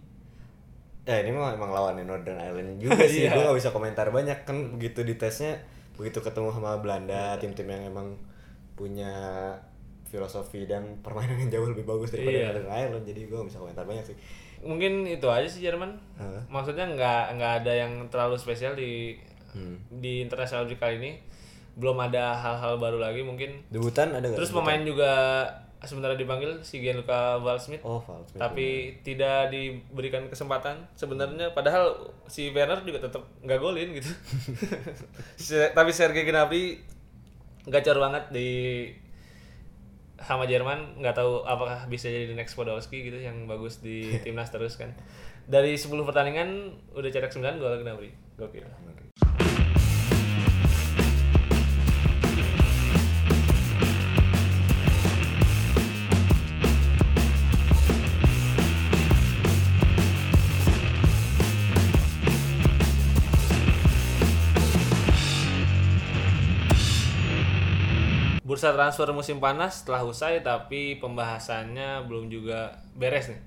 [1.03, 3.27] ya ini mah emang lawannya Northern Ireland juga sih.
[3.27, 3.35] Iya.
[3.35, 5.59] Gue gak bisa komentar banyak kan begitu di tesnya
[5.95, 8.07] begitu ketemu sama Belanda tim-tim yang emang
[8.73, 9.11] punya
[10.05, 12.45] filosofi dan permainan yang jauh lebih bagus daripada Iya.
[12.51, 14.17] Northern Ireland jadi gue gak bisa komentar banyak sih.
[14.61, 15.91] Mungkin itu aja sih Jerman.
[16.15, 16.41] Heeh.
[16.47, 19.17] Maksudnya nggak nggak ada yang terlalu spesial di
[19.51, 19.79] Hmm.
[19.89, 21.11] di international break kali ini.
[21.75, 23.63] Belum ada hal-hal baru lagi mungkin.
[23.67, 24.35] Debutan ada gak?
[24.35, 25.11] Terus pemain juga
[25.85, 27.81] sebenarnya dipanggil si Gianluca Waldschmidt.
[27.85, 28.41] Oh, Valsmith.
[28.41, 31.53] tapi tidak diberikan kesempatan sebenarnya.
[31.53, 34.09] Padahal si Werner juga tetap nggak golin gitu.
[35.77, 36.81] Tapi Sergei Gnabry
[37.69, 38.49] gacor banget di
[40.19, 40.99] sama Jerman.
[40.99, 44.91] Nggak tahu apakah bisa jadi the next Podolski gitu yang bagus di timnas terus kan.
[45.45, 48.09] Dari 10 pertandingan udah cetak 9 gol Gnabry.
[48.35, 48.65] Gokil
[68.65, 73.41] Bursa transfer musim panas telah usai tapi pembahasannya belum juga beres nih.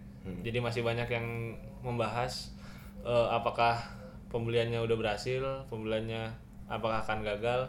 [0.46, 2.54] Jadi masih banyak yang membahas
[3.02, 3.82] eh, apakah
[4.30, 6.30] pembeliannya udah berhasil, pembeliannya
[6.70, 7.66] apakah akan gagal.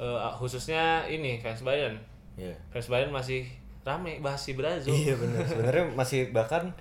[0.00, 2.00] Eh, khususnya ini fans Bayern.
[2.40, 2.56] Iya.
[2.72, 3.44] Fans Bayern masih
[3.84, 4.96] rame bahas si Brazil.
[4.96, 5.44] Iya benar.
[5.44, 6.72] Sebenarnya masih bahkan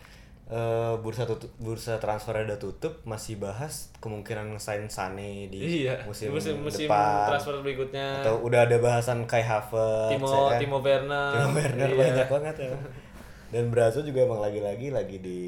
[0.47, 6.29] eh, bursa tutup, bursa transfer udah tutup masih bahas kemungkinan sign Sane di Iya, musim,
[6.29, 8.21] musim, musim depan transfer berikutnya.
[8.21, 10.59] atau udah ada bahasan Kai Havertz Timo ya kan?
[10.59, 11.31] Timo Werner.
[11.33, 11.97] Timo Werner Iya.
[11.97, 12.71] banyak banget ya.
[13.47, 15.41] Dan Brazil juga emang lagi-lagi lagi di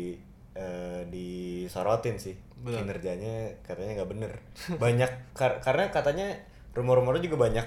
[0.53, 2.81] eh, disorotin sih Benar.
[2.81, 4.31] kinerjanya katanya nggak bener
[4.75, 6.33] banyak kar- karena katanya
[6.73, 7.62] rumor-rumornya juga banyak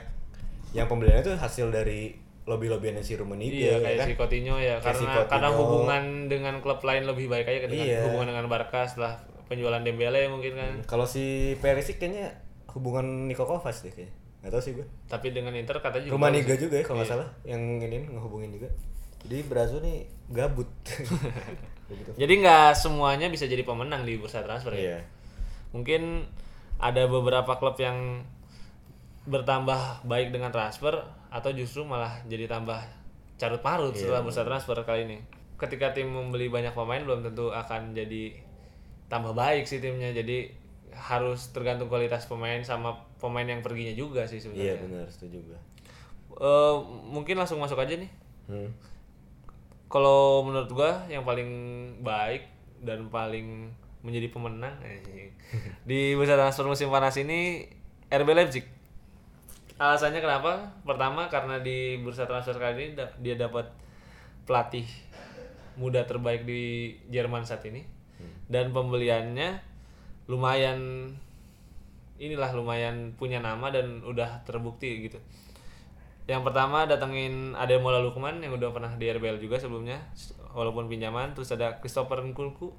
[0.73, 2.19] yang pembeliannya itu hasil dari
[2.51, 4.07] lobby-lobbyan si Rummenigge Iya ya kayak kan?
[4.07, 5.31] si Coutinho ya Kayak si karena Coutinho.
[5.31, 7.99] karena hubungan dengan klub lain lebih baik aja dengan Iya.
[8.05, 9.15] hubungan dengan Barca setelah
[9.47, 10.73] penjualan Dembele mungkin kan.
[10.85, 11.23] Kalau si
[11.57, 12.35] Perisic kayaknya
[12.69, 14.15] hubungan Niko Kovac deh kayaknya.
[14.41, 14.87] Gak tau sih gue.
[15.05, 16.61] Tapi dengan Inter katanya juga Rumah bagus Niga sih.
[16.61, 17.15] juga ya kalau nggak Iya.
[17.17, 18.69] salah yang ini ngehubungin juga.
[19.21, 20.69] Jadi Brazil nih gabut.
[21.91, 22.11] Begitu.
[22.17, 24.81] Jadi nggak semuanya bisa jadi pemenang di bursa transfer ya.
[24.81, 24.99] Iya.
[25.71, 26.25] Mungkin
[26.79, 28.25] ada beberapa klub yang
[29.23, 30.97] bertambah baik dengan transfer
[31.31, 32.79] atau justru malah jadi tambah
[33.39, 35.19] carut marut Iya, setelah bursa transfer kali ini.
[35.57, 38.35] Ketika tim membeli banyak pemain belum tentu akan jadi
[39.07, 40.11] tambah baik sih timnya.
[40.11, 40.51] Jadi
[40.91, 44.77] harus tergantung kualitas pemain sama pemain yang perginya juga sih Iya sebenarnya.
[44.83, 45.61] benar setuju gue.
[46.37, 46.75] Eh,
[47.09, 48.11] mungkin langsung masuk aja nih.
[48.51, 48.71] Hmm.
[49.91, 51.51] Kalau menurut gua yang paling
[52.03, 52.47] baik
[52.83, 55.35] dan paling menjadi pemenang eh,
[55.85, 57.67] di bursa transfer musim panas ini
[58.09, 58.65] RB Leipzig.
[59.81, 60.77] Alasannya kenapa?
[60.85, 63.73] Pertama karena di bursa transfer kali ini dia dapat
[64.45, 64.85] pelatih
[65.81, 67.89] muda terbaik di Jerman saat ini.
[68.45, 69.57] Dan pembeliannya
[70.29, 71.09] lumayan
[72.21, 75.17] inilah lumayan punya nama dan udah terbukti gitu.
[76.29, 79.97] Yang pertama datengin Ademola Lukman yang udah pernah di RBL juga sebelumnya
[80.53, 81.33] walaupun pinjaman.
[81.33, 82.77] Terus ada Christopher Nkunku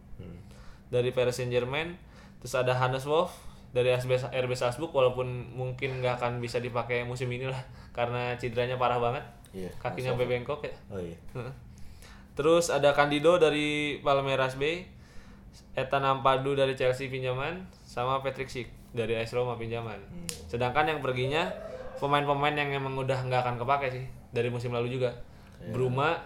[0.93, 1.95] dari Paris Saint Germain
[2.43, 3.31] terus ada Hannes Wolf
[3.71, 7.59] dari RB, RB Salzburg walaupun mungkin nggak akan bisa dipakai musim ini lah
[7.97, 9.67] karena cederanya parah banget Iya.
[9.83, 11.17] kakinya sampai bengkok ya Oh iya.
[11.35, 11.53] Heeh.
[12.31, 14.87] Terus ada Candido dari Palmeiras B,
[15.75, 19.99] Ethan Ampadu dari Chelsea pinjaman, sama Patrick Schick dari AS Roma pinjaman.
[20.47, 21.51] Sedangkan yang perginya
[21.99, 25.11] pemain-pemain yang emang udah nggak akan kepake sih dari musim lalu juga.
[25.69, 26.23] Bruma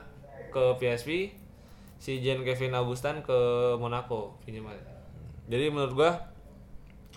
[0.54, 1.34] ke PSV,
[1.98, 3.38] si Jen Kevin Augustan ke
[3.76, 4.78] Monaco pinjaman.
[5.50, 6.12] Jadi menurut gua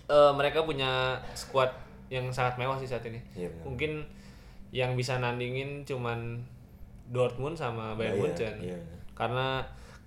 [0.08, 1.70] eh, mereka punya squad
[2.08, 3.20] yang sangat mewah sih saat ini.
[3.36, 3.52] Benar.
[3.68, 3.92] Mungkin
[4.68, 6.40] yang bisa nandingin cuman
[7.08, 8.54] Dortmund sama Bayern Iya, Munchen.
[8.60, 9.00] iya, benar.
[9.16, 9.48] Karena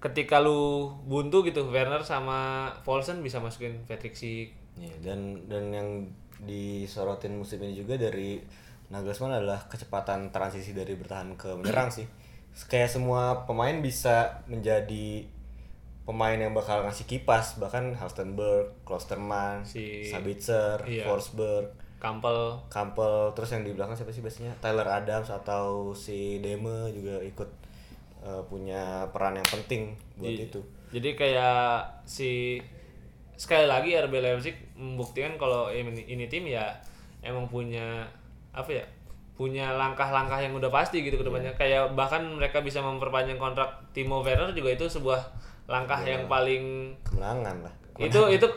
[0.02, 4.54] ketika lu buntu gitu Werner sama Paulsen bisa masukin Patrick Schick.
[4.78, 5.90] Iya, dan dan yang
[6.42, 8.42] disorotin musim ini juga dari
[8.92, 12.04] Nagelsmann adalah kecepatan transisi dari bertahan ke menyerang sih.
[12.68, 15.24] Kayak semua pemain bisa menjadi
[16.12, 21.08] pemain yang bakal ngasih kipas, bahkan Halstenberg, Klosterman, Si- Sabitzer, iya.
[21.08, 24.52] Forsberg, Kampel Campbell, terus yang di belakang siapa sih biasanya?
[24.60, 27.50] Tyler Adams atau si Deme juga ikut
[28.22, 30.46] eh, punya peran yang penting buat Iya.
[30.46, 30.62] itu.
[30.92, 31.58] Jadi kayak
[32.04, 32.60] si
[33.34, 36.70] sekali lagi RB Leipzig membuktikan kalau ini, ini tim ya
[37.22, 38.06] emang punya
[38.52, 38.86] apa ya
[39.34, 44.22] punya langkah-langkah yang udah pasti gitu ke depannya kayak bahkan mereka bisa memperpanjang kontrak Timo
[44.22, 45.18] Werner juga itu sebuah
[45.72, 47.74] langkah yang paling Kemenangan lah.
[47.96, 48.48] itu itu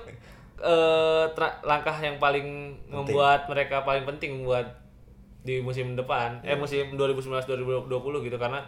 [0.58, 4.66] eh, tra- langkah yang paling membuat mereka paling penting buat
[5.44, 6.40] di musim depan.
[6.42, 8.58] Eh musim 2019 2020 gitu karena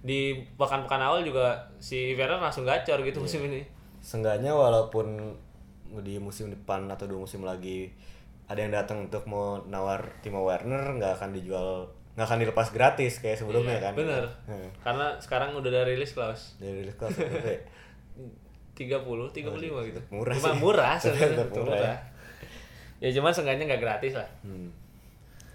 [0.00, 3.62] di pekan-pekan awal juga si Werner langsung gacor gitu musim ini.
[4.00, 5.36] Seenggaknya walaupun
[6.02, 7.92] di musim depan atau dua musim lagi
[8.44, 13.18] ada yang datang untuk mau nawar Timo Werner nggak akan dijual nggak akan dilepas gratis
[13.18, 13.92] kayak sebelumnya kan.
[13.96, 14.24] bener.
[14.46, 14.68] Heeh.
[14.84, 16.94] karena sekarang udah ada rilis clause dari rilis
[18.74, 19.30] kelas berapa ya?
[19.30, 20.58] 30 35 gitu Murah Cuma sih.
[20.58, 21.98] murah sebenarnya murah murah.
[22.98, 24.68] ya cuman seenggaknya nggak gratis lah Hmm.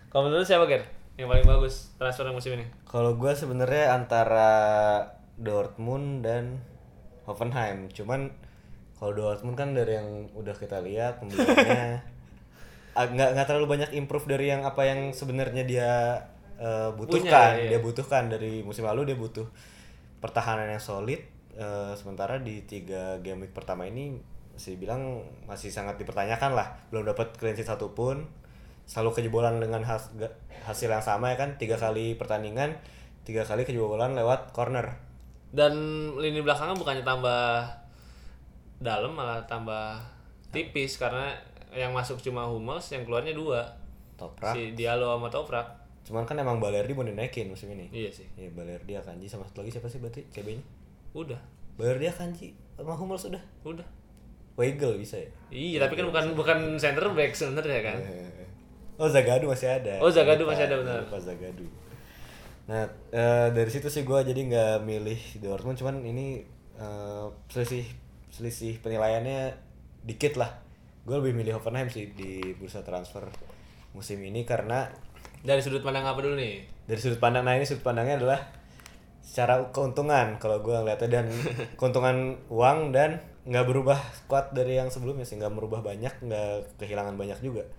[0.07, 0.83] kalau menurut siapa Ger
[1.15, 4.49] yang paling bagus transfer musim ini Kalau gue sebenarnya antara
[5.35, 6.59] Dortmund dan
[7.23, 7.87] Hoffenheim.
[7.89, 8.31] Cuman
[8.93, 12.01] kalau Dortmund kan dari yang udah kita lihat pembeliannya
[12.99, 15.91] ag- nggak nggak terlalu banyak improve dari yang apa yang sebenarnya dia
[16.55, 17.55] eh, butuhkan.
[17.57, 17.69] iya.
[17.69, 19.47] Dia butuhkan dari musim lalu dia butuh
[20.17, 21.19] pertahanan yang solid.
[21.59, 24.15] Eh, sementara di tiga game week pertama ini
[24.55, 26.67] masih bilang masih sangat dipertanyakan lah.
[26.91, 28.23] Belum dapat clean sheet satupun.
[28.89, 30.09] Selalu kejebolan dengan has-
[30.65, 31.59] hasil yang sama ya kan?
[31.59, 32.79] Tiga kali pertandingan
[33.27, 34.97] tiga kali kejebolan lewat corner.
[35.53, 35.73] Dan
[36.17, 37.67] lini belakangnya bukannya tambah
[38.79, 39.99] dalam malah tambah
[40.49, 40.97] tipis.
[40.97, 41.35] Karena
[41.75, 43.61] yang masuk cuma Hummels yang keluarnya dua.
[44.17, 44.55] Toprak.
[44.55, 45.67] Si Diallo sama Toprak.
[46.03, 47.87] Cuman kan emang Balerdi mau dinaikin musim ini.
[47.93, 48.25] Iya sih.
[48.35, 50.25] Ya Balerdi Akanji sama satu lagi siapa sih berarti?
[50.33, 50.63] CB nya
[51.15, 51.39] udah.
[51.79, 53.87] Balerdi Akanji sama Hummels sudah udah.
[54.59, 55.29] Weigel bisa ya?
[55.49, 57.97] Iya tapi kan bukan bukan center back sebenarnya kan?
[58.99, 59.95] Oh Zagadu masih ada.
[60.03, 60.99] Oh, Zagadou Lupa, masih ada, benar.
[61.07, 61.67] lupa Zagadu
[62.69, 66.45] nah eh, dari situ sih gue jadi nggak milih Dortmund cuman ini
[66.77, 67.81] eh, selisih
[68.29, 69.57] selisih penilaiannya
[70.05, 70.61] dikit lah.
[71.01, 73.25] Gue lebih milih Hoffenheim sih di bursa transfer
[73.97, 74.85] musim ini karena
[75.41, 76.61] dari sudut pandang apa dulu nih?
[76.85, 78.39] Dari sudut pandang nah ini sudut pandangnya adalah
[79.29, 81.21] secara keuntungan kalau gue ngeliatnya.
[81.21, 81.29] Dan
[81.77, 85.37] keuntungan uang dan nggak berubah kuat dari yang sebelumnya sih.
[85.37, 87.69] Nggak merubah banyak nggak kehilangan banyak juga.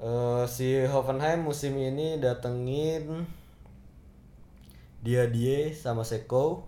[0.00, 3.28] Eh, si Hoffenheim musim ini datengin
[5.04, 6.64] dia die sama Seko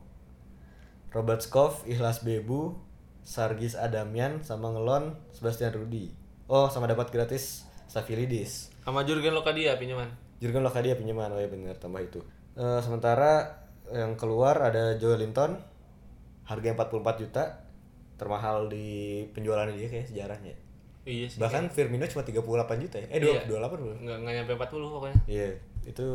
[1.17, 2.77] Robert Skov Ihlas Bebu
[3.25, 6.13] Sargis Adamian sama ngelon Sebastian Rudi.
[6.45, 8.69] Oh sama dapat gratis Savilidis.
[8.85, 10.13] Sama Jurgen Lokadia pinjaman.
[10.41, 12.21] Jurgen Lokadia pinjaman, oh ya bener tambah itu.
[12.57, 13.62] Eh, sementara
[13.93, 15.57] yang keluar ada Joel Linton,
[16.45, 17.45] harga 44 juta,
[18.17, 20.55] termahal di penjualan dia kayak sejarahnya.
[21.03, 22.39] iya sih Bahkan Firmino cuma 38
[22.79, 23.07] juta ya.
[23.11, 23.43] Eh, Iya.
[23.45, 23.99] 2, 28 belum?
[24.07, 25.49] nggak nggak nyampe 40 pokoknya Iya,
[25.83, 26.07] itu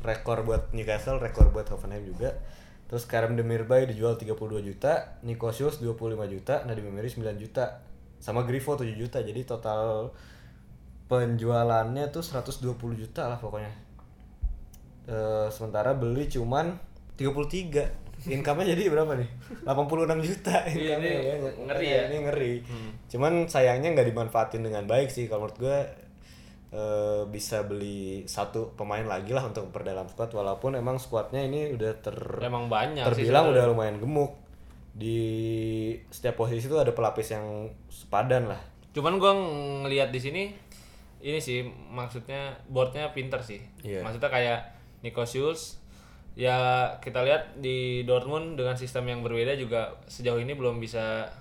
[0.00, 2.30] rekor buat Newcastle, rekor buat Hoffenheim juga.
[2.86, 7.82] Terus Karim Demirbay dijual 32 juta, Nico Schulz 25 juta, Nadim Emery 9 juta,
[8.22, 9.18] sama Grifo 7 juta.
[9.18, 10.14] Jadi total
[11.06, 13.70] penjualannya tuh 120 juta lah pokoknya.
[15.06, 16.78] Eh, sementara beli cuman
[17.16, 18.06] 33.
[18.26, 19.28] Income-nya jadi berapa nih?
[19.68, 21.34] 86 juta Iya, ini ya.
[21.68, 22.02] ngeri ya.
[22.10, 22.52] Ini ngeri.
[23.12, 25.78] Cuman sayangnya nggak dimanfaatin dengan baik sih kalau menurut gue
[26.74, 31.92] eh, bisa beli satu pemain lagi lah untuk memperdalam squad walaupun emang squadnya ini udah
[32.02, 34.34] ter Emang banyak sih terbilang udah lumayan gemuk
[34.96, 35.20] di
[36.08, 38.58] setiap posisi itu ada pelapis yang sepadan lah
[38.96, 39.36] Cuman gua
[39.84, 40.42] ngelihat di sini
[41.20, 43.60] ini sih maksudnya boardnya pinter sih.
[43.84, 44.00] Iya.
[44.00, 44.58] Maksudnya kayak
[45.04, 45.76] Nico Schulz
[46.36, 51.32] ya kita lihat di Dortmund dengan sistem yang berbeda juga sejauh ini belum bisa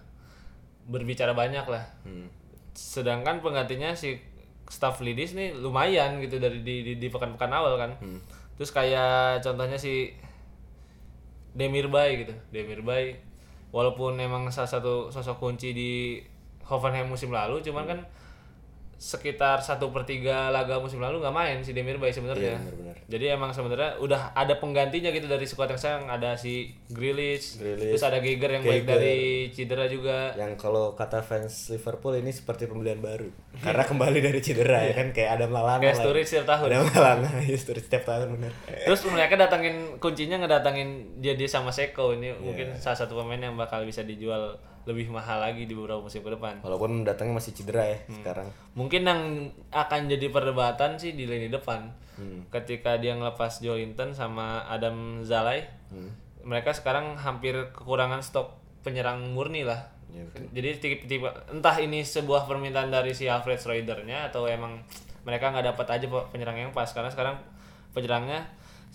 [0.87, 1.83] berbicara banyak lah.
[2.07, 2.31] Hmm.
[2.71, 4.15] Sedangkan penggantinya si
[4.71, 7.91] staff Lidis nih lumayan gitu dari di di, di pekan-pekan awal kan.
[7.99, 8.23] Hmm.
[8.55, 10.15] Terus kayak contohnya si
[11.51, 12.33] Demirbay gitu.
[12.55, 13.19] Demirbay
[13.75, 16.23] walaupun emang salah satu sosok kunci di
[16.63, 17.99] Hoffenheim musim lalu, cuman kan
[18.97, 22.55] sekitar satu per tiga laga musim lalu nggak main si Demirbay sebenarnya.
[22.55, 22.93] Iya.
[23.05, 27.91] Jadi emang sebenarnya udah ada penggantinya gitu dari squad yang sekarang ada si Grealish, Grealish,
[27.91, 28.95] terus ada Geiger yang balik Geiger.
[28.95, 29.19] dari
[29.51, 30.31] cedera juga.
[30.33, 33.27] yang kalau kata fans Liverpool ini seperti pembelian baru
[33.57, 35.97] karena kembali dari cedera ya kan kayak Adam Lallana Kayak.
[35.97, 36.67] Sturridge setiap tahun.
[36.67, 41.69] Adam Lallana ya Sturridge setiap tahun bener Terus mereka datangin kuncinya ngedatangin dia dia sama
[41.69, 42.35] Seko ini Iya.
[42.37, 44.55] mungkin salah satu pemain yang bakal bisa dijual
[44.85, 46.61] lebih mahal lagi di beberapa musim ke depan.
[46.61, 48.15] walaupun datangnya masih cedera ya Hmm.
[48.15, 49.21] sekarang Mungkin yang
[49.69, 51.89] akan jadi perdebatan sih di lini depan.
[52.15, 52.45] Hmm.
[52.47, 56.11] Ketika dia ngelepas Joe Linton sama Adam Zalai, Hmm.
[56.41, 59.89] mereka sekarang hampir kekurangan stok penyerang murni lah.
[60.07, 60.47] Ya, betul.
[60.53, 64.79] Jadi tipe-tipe entah ini sebuah permintaan dari si Alfred Schroedernya atau emang
[65.23, 67.35] mereka nggak dapat aja pe- penyerang yang pas karena sekarang
[67.91, 68.45] penyerangnya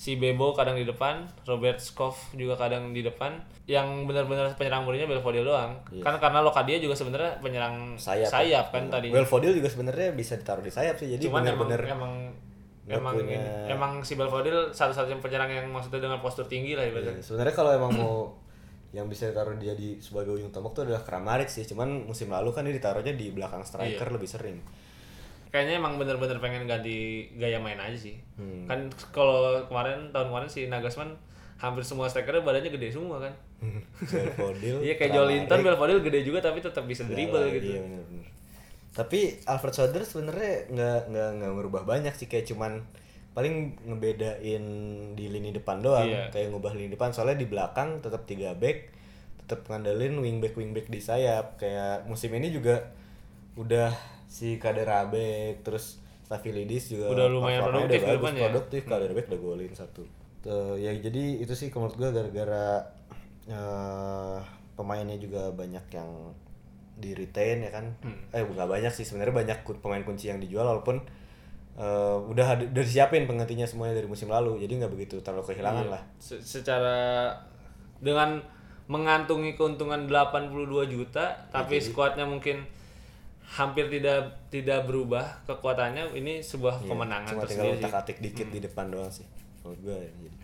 [0.00, 3.36] si Bebo kadang di depan, Robert Skov juga kadang di depan.
[3.66, 5.76] Yang benar-benar penyerang murninya Belfodil doang.
[6.00, 9.12] Kan karena Lokadia juga sebenarnya penyerang Sayap, sayap, kan tadi.
[9.12, 12.12] Belfodil juga sebenarnya bisa ditaruh di sayap sih jadi Cuman emang emang
[12.88, 17.14] emang punya- ini- emang si Belfodil satu-satunya penyerang yang maksudnya dengan postur tinggi lah ibaratnya.
[17.14, 18.14] Ya, sebenarnya kalau emang mau
[18.96, 22.50] yang bisa ditaruh dia di sebagai ujung tombak tuh adalah Kramaric sih cuman musim lalu
[22.50, 24.14] kan dia ditaruhnya di belakang striker Iya.
[24.16, 24.58] lebih sering
[25.50, 28.14] Kayaknya emang bener-bener pengen ganti gaya main aja sih.
[28.34, 28.64] Hmm.
[28.64, 31.10] Kan kalau kemarin tahun kemarin si Nagasman
[31.58, 33.34] hampir semua strikernya badannya gede semua kan.
[34.00, 37.66] Belfodil Iya kayak Jolinton, Belfodil gede juga tapi tetap bisa dribble Iya, gitu.
[37.68, 38.26] Iya benar-benar.
[38.90, 42.80] Tapi Alfred Schroeder sebenarnya nggak nggak nggak merubah banyak sih kayak cuman
[43.30, 44.64] paling ngebedain
[45.14, 46.34] di lini depan doang Iya.
[46.34, 48.90] kayak ngubah lini depan soalnya di belakang tetap tiga back
[49.38, 52.90] tetap ngandelin wingback wingback di sayap kayak musim ini juga
[53.54, 53.94] udah
[54.30, 58.42] si Kaderabek terus Stafilidis juga Udah lumayan produktif udah bagus, ya.
[58.46, 58.82] produktif.
[58.86, 60.02] Kaderabek udah golin satu.
[60.40, 62.86] Tuh, ya jadi itu sih menurut gua gara-gara
[63.44, 64.38] eh,
[64.72, 66.10] pemainnya juga banyak yang
[66.94, 67.84] di retain ya kan?
[68.30, 71.02] Eh nggak banyak sih sebenarnya banyak pemain kunci yang dijual walaupun
[71.74, 76.02] eh, udah udah disiapin penggantinya semuanya dari musim lalu jadi nggak begitu terlalu kehilangan lah.
[76.16, 77.32] Se- secara
[77.98, 78.38] dengan
[78.86, 80.54] mengantungi keuntungan 82
[80.86, 82.64] juta tapi squadnya mungkin
[83.50, 88.60] hampir tidak tidak berubah kekuatannya ini sebuah kemenangan Iya, cuma tinggal tersendiri atik dikit di
[88.62, 89.26] depan doang sih
[89.64, 90.38] gua ya, jadi.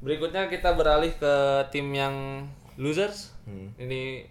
[0.00, 1.34] Berikutnya kita beralih ke
[1.68, 2.48] tim yang
[2.80, 3.36] losers.
[3.44, 3.76] Hmm.
[3.76, 4.24] Ini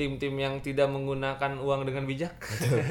[0.00, 2.32] tim-tim yang tidak menggunakan uang dengan bijak.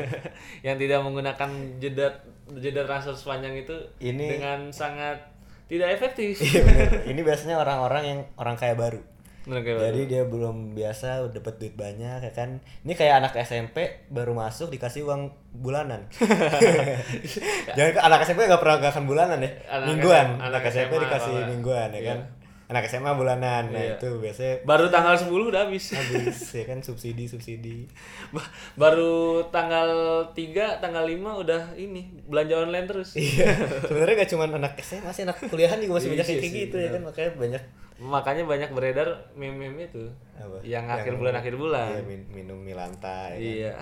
[0.68, 1.50] yang tidak menggunakan
[1.82, 2.22] jeda
[2.62, 5.18] jeda transfer sepanjang itu Ini- dengan sangat
[5.66, 6.38] tidak efektif.
[6.38, 6.92] Iya bener.
[7.12, 9.02] ini biasanya orang-orang yang orang kaya baru
[9.48, 12.60] Kayak jadi dia belum biasa dapat duit banyak ya kan?
[12.82, 16.04] Ini kayak anak SMP baru masuk dikasih uang bulanan.
[17.78, 19.52] Jangan ke- anak SMP nggak pernah nggak akan bulanan ya?
[19.70, 20.28] Anak mingguan.
[20.28, 21.48] SM, anak, anak SMP SMA dikasih malah.
[21.48, 22.10] mingguan ya Iya.
[22.10, 22.20] kan
[22.68, 23.64] anak SMA bulanan.
[23.70, 23.96] Nah Iya.
[23.96, 25.86] itu biasanya baru tanggal 10 udah habis.
[25.90, 26.78] habis ya kan?
[26.82, 27.88] Subsidi subsidi.
[28.30, 29.16] Ba- baru
[29.48, 29.88] tanggal
[30.30, 30.44] 3,
[30.78, 33.16] tanggal 5 udah ini belanja online terus.
[33.16, 33.56] iya.
[33.88, 36.76] Sebenarnya gak cuma anak SMA sih anak kuliahan juga masih Iya banyak yang kayak gitu
[36.78, 37.02] ya kan?
[37.02, 37.64] Makanya banyak
[37.98, 40.06] Makanya banyak beredar meme-meme itu.
[40.38, 41.90] apa Yang akhir bulan akhir bulan.
[41.92, 43.42] iya, min- minum milanta ya kan?
[43.42, 43.74] Iya.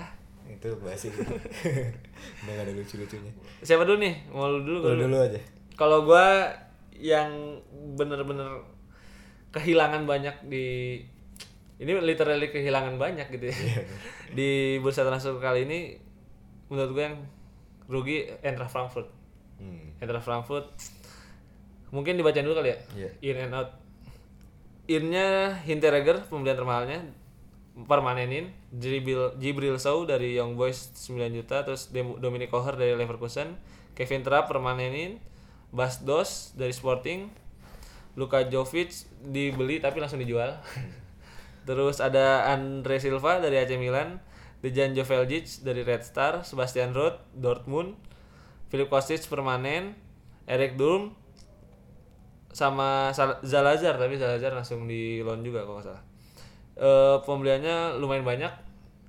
[0.46, 1.10] itu basi
[2.46, 4.14] udah gak ada lucu-lucunya Siapa dulu nih?
[4.30, 4.94] Mau lu dulu?
[4.94, 5.42] Lu dulu aja
[5.74, 6.54] Kalau gua
[6.94, 7.60] yang
[7.98, 8.62] bener-bener
[9.50, 11.02] kehilangan banyak di
[11.76, 13.56] ini literally kehilangan banyak gitu ya.
[13.58, 13.82] Iya,
[14.38, 14.50] di
[14.80, 15.80] bursa transfer kali ini
[16.72, 17.18] menurut gue yang
[17.86, 19.10] rugi Eintracht Frankfurt.
[19.58, 20.00] hmm.
[20.00, 20.72] Eintracht Frankfurt
[21.90, 22.78] mungkin dibacain dulu kali ya.
[22.96, 23.10] Iya.
[23.26, 23.70] In and out.
[24.86, 27.00] In-nya Hinteregger pembelian termahalnya
[27.90, 28.54] permanenin.
[28.70, 31.66] Jibril Jibril Sow dari Young Boys 9 juta.
[31.66, 33.58] Terus Dominic Koher dari Leverkusen.
[33.98, 35.18] Kevin Trapp permanenin.
[35.74, 37.28] Bas Dos dari Sporting.
[38.16, 40.62] Luka Jovic dibeli tapi langsung dijual.
[41.68, 44.22] Terus ada Andre Silva dari AC Milan.
[44.62, 46.46] Dejan Joveljic dari Red Star.
[46.46, 47.98] Sebastian Roth Dortmund.
[48.70, 49.98] Filip Kostic permanen.
[50.46, 51.18] Erik Durm
[52.56, 53.12] sama
[53.44, 56.04] Zalazar tapi Zalazar langsung di loan juga kalau nggak salah.
[56.80, 58.54] Eh pembeliannya lumayan banyak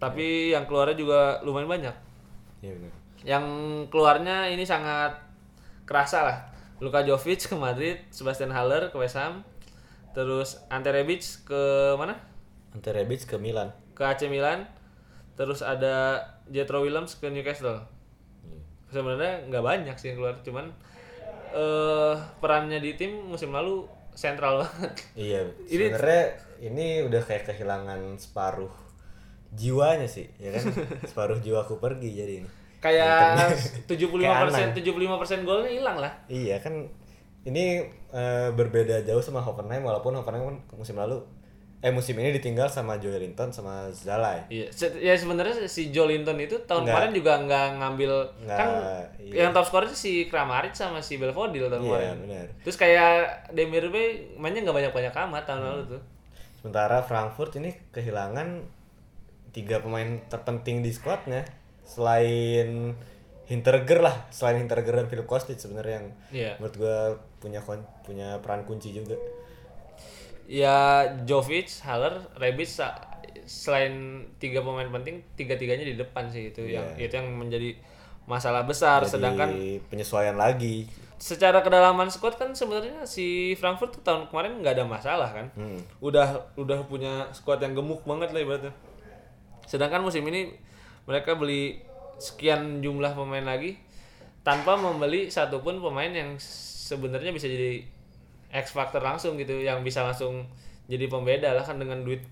[0.03, 1.95] tapi yang keluarnya juga lumayan banyak.
[2.67, 2.93] Iya benar.
[3.27, 3.45] yang
[3.91, 5.19] keluarnya ini sangat
[5.83, 6.39] kerasa lah.
[6.79, 9.43] Luka Jovic ke Madrid, Sebastian Haller ke West Ham,
[10.15, 12.15] terus Ante Rebic ke mana?
[12.71, 13.75] Ante Rebic ke Milan.
[13.97, 14.69] Ke AC Milan,
[15.35, 16.21] terus ada
[16.53, 17.83] Jetro Willems ke Newcastle.
[18.93, 20.71] Sebenarnya nggak banyak sih yang keluar, cuman
[21.57, 24.93] eh perannya di tim musim lalu sentral banget.
[25.17, 25.41] Iya,
[25.73, 26.23] Ini- sebenarnya
[26.61, 28.73] ini udah kayak kehilangan separuh
[29.53, 30.65] jiwanya sih, ya kan?
[31.11, 32.49] separuh jiwaku pergi jadi ini.
[32.77, 33.57] Kayak
[33.89, 34.73] 75% Kayak Anang.
[34.77, 36.13] 75% golnya hilang lah.
[36.29, 36.87] Iya kan
[37.47, 41.23] ini eh, berbeda jauh sama Hoffenheim walaupun Hoffenheim kan musim lalu
[41.87, 44.43] eh musim ini ditinggal sama Joelinton sama Zalai.
[44.49, 46.91] Iya, se- ya sebenarnya si Jolinton itu tahun Nggak.
[46.91, 48.11] kemarin juga nggak ngambil
[48.43, 48.69] Nggak, kan
[49.17, 49.33] iya.
[49.39, 52.17] yang top scorer si Kramaric sama si Belfodil tahun Iya, kemarin.
[52.21, 52.47] benar.
[52.61, 53.13] Terus kayak
[53.53, 55.71] Demirbay mainnya nggak banyak-banyak amat tahun Hmm.
[55.71, 56.03] lalu tuh.
[56.57, 58.67] Sementara Frankfurt ini kehilangan
[59.53, 61.47] tiga pemain terpenting di skuadnya
[61.87, 62.99] selain
[63.47, 66.53] Hinterger lah, selain Hinterger dan Philip Kostic sebenarnya yang Iya.
[66.59, 66.99] menurut gua
[67.39, 67.63] punya
[68.03, 69.15] punya peran kunci juga.
[70.47, 72.71] Ya Jovic, Haller, Rebic
[73.47, 73.95] selain
[74.39, 77.07] tiga pemain penting, tiga-tiganya di depan sih itu yang Iya.
[77.07, 77.75] itu yang menjadi
[78.27, 79.03] masalah besar.
[79.03, 79.51] Jadi Sedangkan
[79.87, 80.87] penyesuaian lagi.
[81.17, 85.47] secara kedalaman squad kan sebenarnya si Frankfurt tuh tahun kemarin nggak ada masalah kan.
[85.57, 85.81] Hmm.
[85.99, 88.75] Udah udah punya squad yang gemuk banget lah ibaratnya.
[89.65, 90.53] Sedangkan musim ini
[91.07, 91.81] mereka beli
[92.19, 93.81] sekian jumlah pemain lagi
[94.43, 97.81] tanpa membeli satupun pemain yang sebenarnya bisa jadi
[98.57, 100.49] X factor langsung gitu yang bisa langsung
[100.89, 102.25] jadi pembeda lah kan dengan duit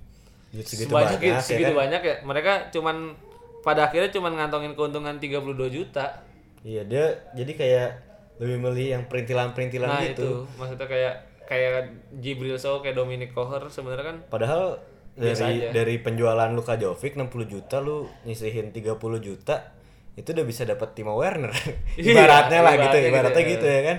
[0.54, 1.80] Duit segitu sebanyak banyak, ya segitu kan?
[1.84, 2.96] banyak ya mereka cuman
[3.60, 6.06] pada akhirnya cuman ngantongin keuntungan 32 juta
[6.64, 7.04] Iya dia
[7.36, 7.88] jadi kayak
[8.40, 10.24] lebih milih yang perintilan-perintilan nah gitu.
[10.24, 11.92] itu maksudnya kayak kayak
[12.24, 14.80] Jibril Sow kayak Dominic Koher sebenarnya kan Padahal
[15.14, 15.68] Biasa dari aja.
[15.70, 19.56] dari penjualan Luka Jovic 60 juta lu nyisihin 30 juta
[20.14, 21.50] itu udah bisa dapat Timo Werner.
[21.98, 23.52] Iya, ibaratnya lah gitu, ibaratnya gitu ibaratnya ya.
[23.54, 23.96] gitu ya kan.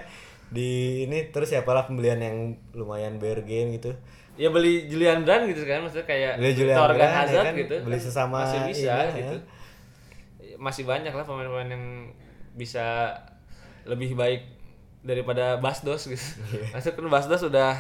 [0.51, 0.69] Di
[1.05, 2.37] ini terus siapalah pembelian yang
[2.71, 3.91] lumayan bergen gitu.
[4.35, 7.53] ya beli Julian Brand gitu kan maksudnya kayak Beli Julian Brand, ya Hazard kan?
[7.55, 10.55] gitu Beli sesama masih bisa ini, gitu ya.
[10.59, 11.85] masih banyak lah pemain-pemain yang
[12.51, 13.15] bisa
[13.87, 14.43] lebih baik
[15.01, 16.19] daripada Basdos gitu
[16.51, 16.67] Iya.
[16.75, 17.71] maksudnya kan Basdos udah,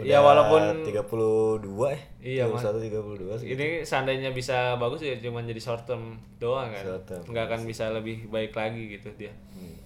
[0.00, 1.62] ya walaupun 32
[1.94, 2.00] eh.
[2.18, 2.66] Iya, Mas.
[2.66, 3.54] 31 32 segitu.
[3.54, 7.60] ini seandainya bisa bagus ya cuman jadi short term doang kan Short term, nggak akan
[7.62, 9.76] bisa lebih baik lagi gitu dia Hmm.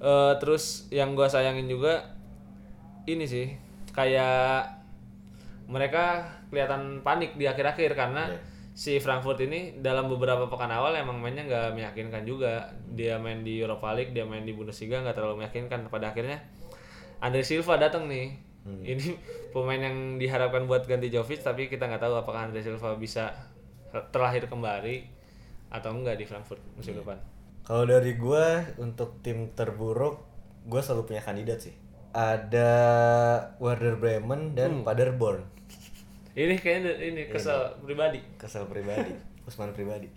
[0.00, 2.02] Eh, terus yang gua sayangin juga
[3.04, 3.52] ini sih
[3.94, 4.66] kayak
[5.64, 8.38] mereka kelihatan panik di akhir-akhir karena Iya.
[8.74, 12.68] si Frankfurt ini dalam beberapa pekan awal emang mainnya nggak meyakinkan juga.
[12.90, 15.88] Dia main di Europa League dia main di Bundesliga nggak terlalu meyakinkan.
[15.88, 16.42] Pada akhirnya
[17.22, 18.34] Andre Silva datang nih.
[18.92, 19.06] Ini
[19.52, 23.30] pemain yang diharapkan buat ganti Jovic tapi kita nggak tahu apakah Andre Silva bisa
[24.10, 25.04] terlahir kembali
[25.70, 27.14] atau enggak di Frankfurt musim depan
[27.64, 30.20] Kalau dari gua untuk tim terburuk,
[30.68, 31.72] gua selalu punya kandidat sih.
[32.12, 32.70] Ada
[33.56, 35.42] Werder Bremen dan Paderborn.
[36.34, 39.14] ini kayaknya ini kesel pribadi Kesel pribadi,
[39.46, 40.10] Usman pribadi.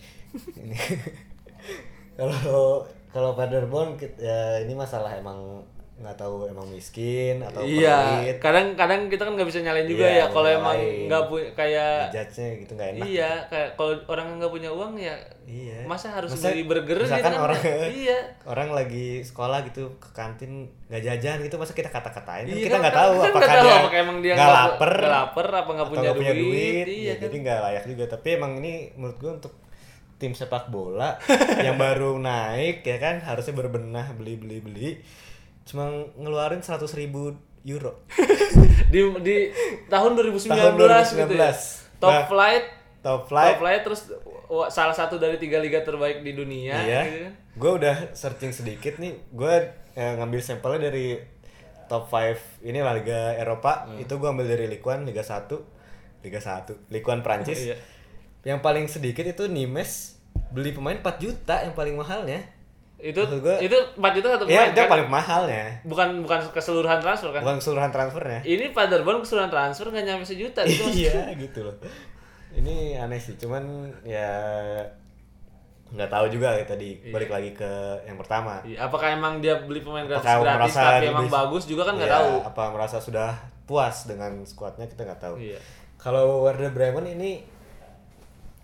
[0.57, 0.75] Ini.
[2.17, 2.81] Kalau
[3.13, 5.61] kalau Paderborn ya ini masalah emang
[5.97, 8.37] nggak tahu emang miskin atau iya pelit.
[8.37, 12.47] kadang-kadang kita kan nggak bisa nyalain juga Iya, ya kalau emang nggak punya kayak Judge-nya
[12.55, 13.05] gitu nggak enak.
[13.07, 15.81] iya kayak kalau orang nggak punya uang ya Iya.
[15.83, 17.57] masa harus Masa- beli burger gitu kan orang
[17.97, 22.61] iya orang lagi sekolah gitu ke kantin nggak jajan gitu masa kita kata-katain Kan Iya,
[22.61, 25.11] kita kan- nggak kan- tahu kan apakah tahu dia apakah emang dia nggak lapar nggak
[25.11, 27.21] lapar apa nggak punya punya duit, duit, iya Ya, kan.
[27.23, 29.53] jadi nggak layak juga tapi emang ini menurut gua untuk
[30.15, 31.17] tim sepak bola
[31.65, 34.89] yang baru naik ya kan harusnya berbenah beli beli beli
[35.67, 37.35] cuma ngeluarin 100.000 ribu
[37.67, 37.99] euro.
[38.93, 39.37] Di di
[39.91, 41.35] tahun 2019, Tahun gitu 2019.
[41.35, 41.51] ya.
[41.99, 42.65] top Nah, flight.
[43.03, 44.01] top top flight flight terus
[44.71, 47.01] salah satu dari tiga liga terbaik di dunia iya.
[47.03, 47.33] gitu kan.
[47.59, 49.19] gue udah searching sedikit nih.
[49.35, 49.53] Gue
[49.95, 51.19] ngambil sampelnya dari
[51.91, 53.87] top 5 ini lah Liga Eropa.
[53.87, 53.99] Hmm.
[53.99, 57.59] itu gue ambil dari Ligue 1 Liga 1 Liga 1 Ligue 1 Prancis.
[57.59, 57.77] Iya.
[58.47, 60.15] yang paling sedikit itu Nimes.
[60.47, 62.39] Beli pemain 4 juta yang paling mahalnya
[62.99, 64.89] itu gua- itu 4 juta satu ya pemain dia kan?
[64.89, 67.41] paling mahalnya bukan bukan keseluruhan transfer kan?
[67.41, 71.77] Bukan keseluruhan transfernya ini Paderborn keseluruhan transfer nggak nyampe sejuta itu iya gitu loh.
[72.49, 73.61] Ini aneh sih cuman
[74.01, 74.33] ya
[75.87, 77.71] nggak tahu juga ya tadi balik lagi ke
[78.03, 78.59] yang pertama.
[78.61, 82.09] Iya, apakah emang dia beli pemain gratis gratis tapi emang lebih- bagus juga kan nggak
[82.09, 82.31] Iya, tahu.
[82.43, 83.29] apa merasa sudah
[83.63, 85.35] puas dengan skuadnya kita nggak tahu.
[85.37, 85.59] Iya.
[85.97, 87.41] kalau Werder Bremen ini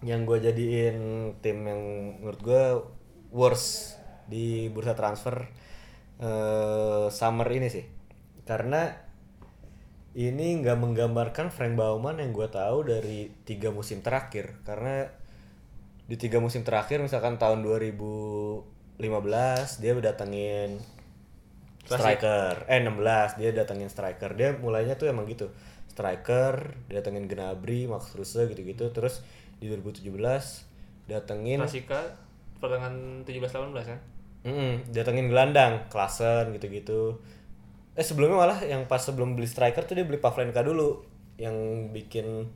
[0.02, 0.98] yang gue jadiin
[1.40, 1.82] tim yang
[2.18, 2.64] menurut gue
[3.32, 3.93] worst
[4.28, 5.48] di bursa transfer
[6.20, 7.86] eh, summer ini sih
[8.44, 8.92] karena
[10.14, 15.10] ini nggak menggambarkan Frank Baumann yang gue tahu dari tiga musim terakhir karena
[16.06, 20.78] di tiga musim terakhir misalkan tahun 2019 15 dia datengin
[21.84, 22.70] striker.
[22.70, 24.32] Eh 16 dia datengin striker.
[24.38, 25.50] Dia mulainya tuh emang gitu.
[25.90, 28.90] Striker, datengin Gnabry, Max Kruse gitu-gitu.
[28.94, 29.22] Terus
[29.62, 30.10] di 2017
[31.10, 32.16] datengin Klasika
[32.64, 34.00] pertengahan 17 18 kan
[34.44, 37.16] Mm, datengin gelandang, Klasen gitu-gitu.
[37.96, 41.00] Eh sebelumnya malah yang pas sebelum beli striker tuh dia beli Pavlenka dulu
[41.39, 42.52] yang bikin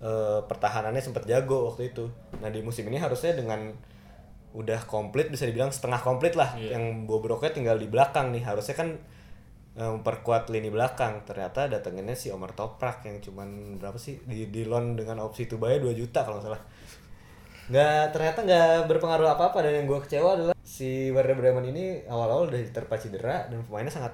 [0.00, 2.08] eh, pertahanannya sempet jago waktu itu.
[2.40, 3.68] Nah di musim ini harusnya dengan
[4.50, 6.56] udah komplit bisa dibilang setengah komplit lah.
[6.56, 6.80] Iya.
[6.80, 8.40] Yang bobroknya tinggal di belakang nih.
[8.40, 8.88] Harusnya kan
[9.76, 11.20] eh, memperkuat lini belakang.
[11.28, 15.76] Ternyata datenginnya si Omar Toprak yang cuman berapa sih di di loan dengan opsi Tubaya
[15.76, 16.64] 2 juta kalau salah
[17.70, 22.02] nggak ternyata nggak berpengaruh apa apa dan yang gue kecewa adalah si Werder Bremen ini
[22.10, 24.10] awal-awal udah terpa cedera dan pemainnya sangat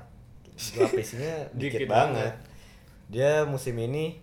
[0.77, 2.33] lapisinya dikit, Dikit banget.
[3.09, 4.21] dia musim ini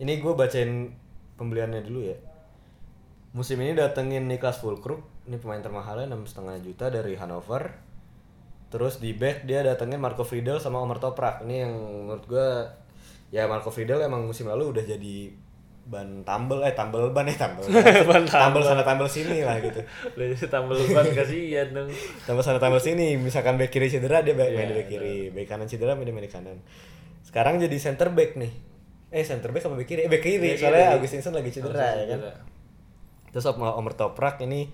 [0.00, 0.96] ini gue bacain
[1.36, 2.16] pembeliannya dulu ya.
[3.36, 7.76] Musim ini datengin Niklas Fulkrug ini pemain termahalnya enam setengah juta dari Hannover
[8.72, 11.44] terus di back dia datengin Marco Friedel sama Omar Toprak.
[11.44, 11.72] Ini yang
[12.08, 12.48] menurut gue
[13.28, 15.30] ya Marco Friedel emang musim lalu udah jadi
[15.90, 17.66] ban tambel eh tambel ban eh tambel
[18.08, 18.22] Ban.
[18.22, 18.62] Tambel.
[18.62, 19.82] Sana tambel sini lah gitu.
[20.14, 21.90] Jadi tambah ban kasihan dong.
[22.22, 23.18] Tambel sana tambel sini.
[23.18, 26.06] Misalkan back kiri cedera dia back main di Iya, back kiri back kanan cedera main
[26.06, 26.62] di main di kanan.
[27.20, 28.54] Sekarang jadi center back nih.
[29.10, 30.00] Eh center back apa back kiri?
[30.02, 30.48] Eh back kiri.
[30.48, 30.94] Back soalnya kiri.
[30.94, 32.18] Augustinson lagi cedera ya kan?
[32.22, 32.34] Cedera.
[33.30, 34.70] terus Omar Omar Toprak ini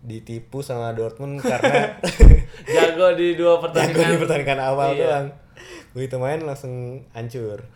[0.00, 1.94] ditipu sama Dortmund karena
[2.74, 4.10] jago di dua jago pertandingan.
[4.10, 5.02] di pertandingan awal Iya.
[5.04, 5.26] doang.
[5.92, 6.74] Begitu main langsung
[7.12, 7.66] hancur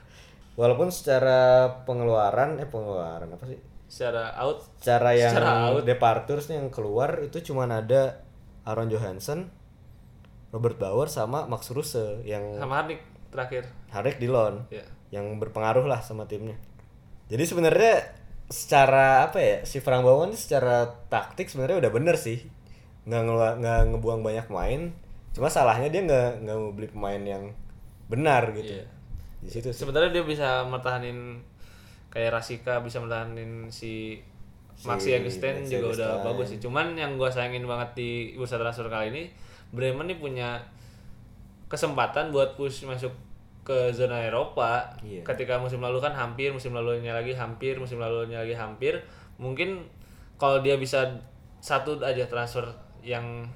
[0.54, 3.58] walaupun secara pengeluaran eh pengeluaran apa sih?
[3.84, 4.64] Secara out.
[4.80, 5.82] Cara yang Secara out.
[5.82, 8.26] departures yang keluar itu cuman ada
[8.64, 9.50] Aaron Johansson,
[10.50, 13.66] Robert Bauer sama Max Ruse yang sama Harnik terakhir.
[13.90, 16.58] Harik di loan ya yang berpengaruh lah sama timnya.
[17.26, 17.94] Jadi sebenarnya
[18.44, 22.42] secara apa ya si Frank Bauer ini secara taktik sebenarnya udah bener sih.
[23.04, 24.82] Nggak ngelu- nggak ngebuang banyak pemain
[25.34, 27.44] cuma salahnya dia nggak nggak mau beli pemain yang
[28.06, 28.78] benar gitu.
[28.78, 28.86] Iya.
[29.44, 29.84] Di situ sih.
[29.84, 31.38] sebenarnya dia bisa mertahanin
[32.08, 34.16] kayak Rasika bisa mertahanin si
[34.74, 38.58] Si Maxi Augustin Maxi juga udah bagus sih cuman yang gua sayangin banget di bursa
[38.58, 39.22] transfer kali ini
[39.70, 40.58] Bremen nih punya
[41.68, 43.10] kesempatan buat push masuk
[43.64, 45.24] ke zona Eropa Iya.
[45.24, 49.00] ketika musim lalu kan hampir musim lalunya lagi hampir musim lalunya lagi hampir
[49.40, 49.86] mungkin
[50.36, 51.06] kalau dia bisa
[51.58, 52.66] satu aja transfer
[53.00, 53.48] yang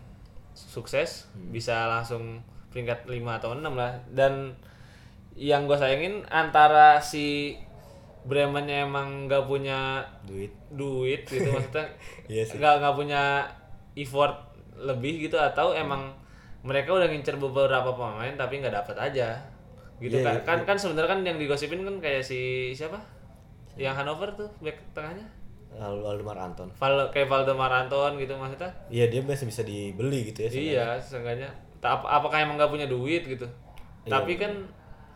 [0.55, 1.53] sukses Hmm.
[1.53, 4.55] bisa langsung peringkat 5 atau 6 lah dan
[5.39, 7.55] yang gue sayangin antara si
[8.20, 10.51] Bremen emang nggak punya duit.
[10.68, 11.86] duit gitu maksudnya
[12.28, 13.22] Iya nggak nggak punya
[13.95, 14.34] effort
[14.76, 16.12] lebih gitu atau emang
[16.61, 19.39] mereka udah ngincer beberapa pemain tapi nggak dapat aja
[19.99, 20.34] gitu Iya, kan.
[20.34, 22.99] iya, kan kan sebenarnya kan yang digosipin kan kayak si siapa?
[23.74, 25.26] Yang Hanover tuh back tengahnya?
[25.70, 26.70] Al- Waldemar Anton.
[26.72, 28.70] Val kayak Valdemar Anton gitu maksudnya.
[28.89, 30.70] Iya dia masih bisa dibeli gitu ya sebenarnya.
[30.70, 31.51] iya seenggaknya.
[31.80, 33.47] ap- apakah emang nggak punya duit gitu?
[34.05, 34.53] Tapi kan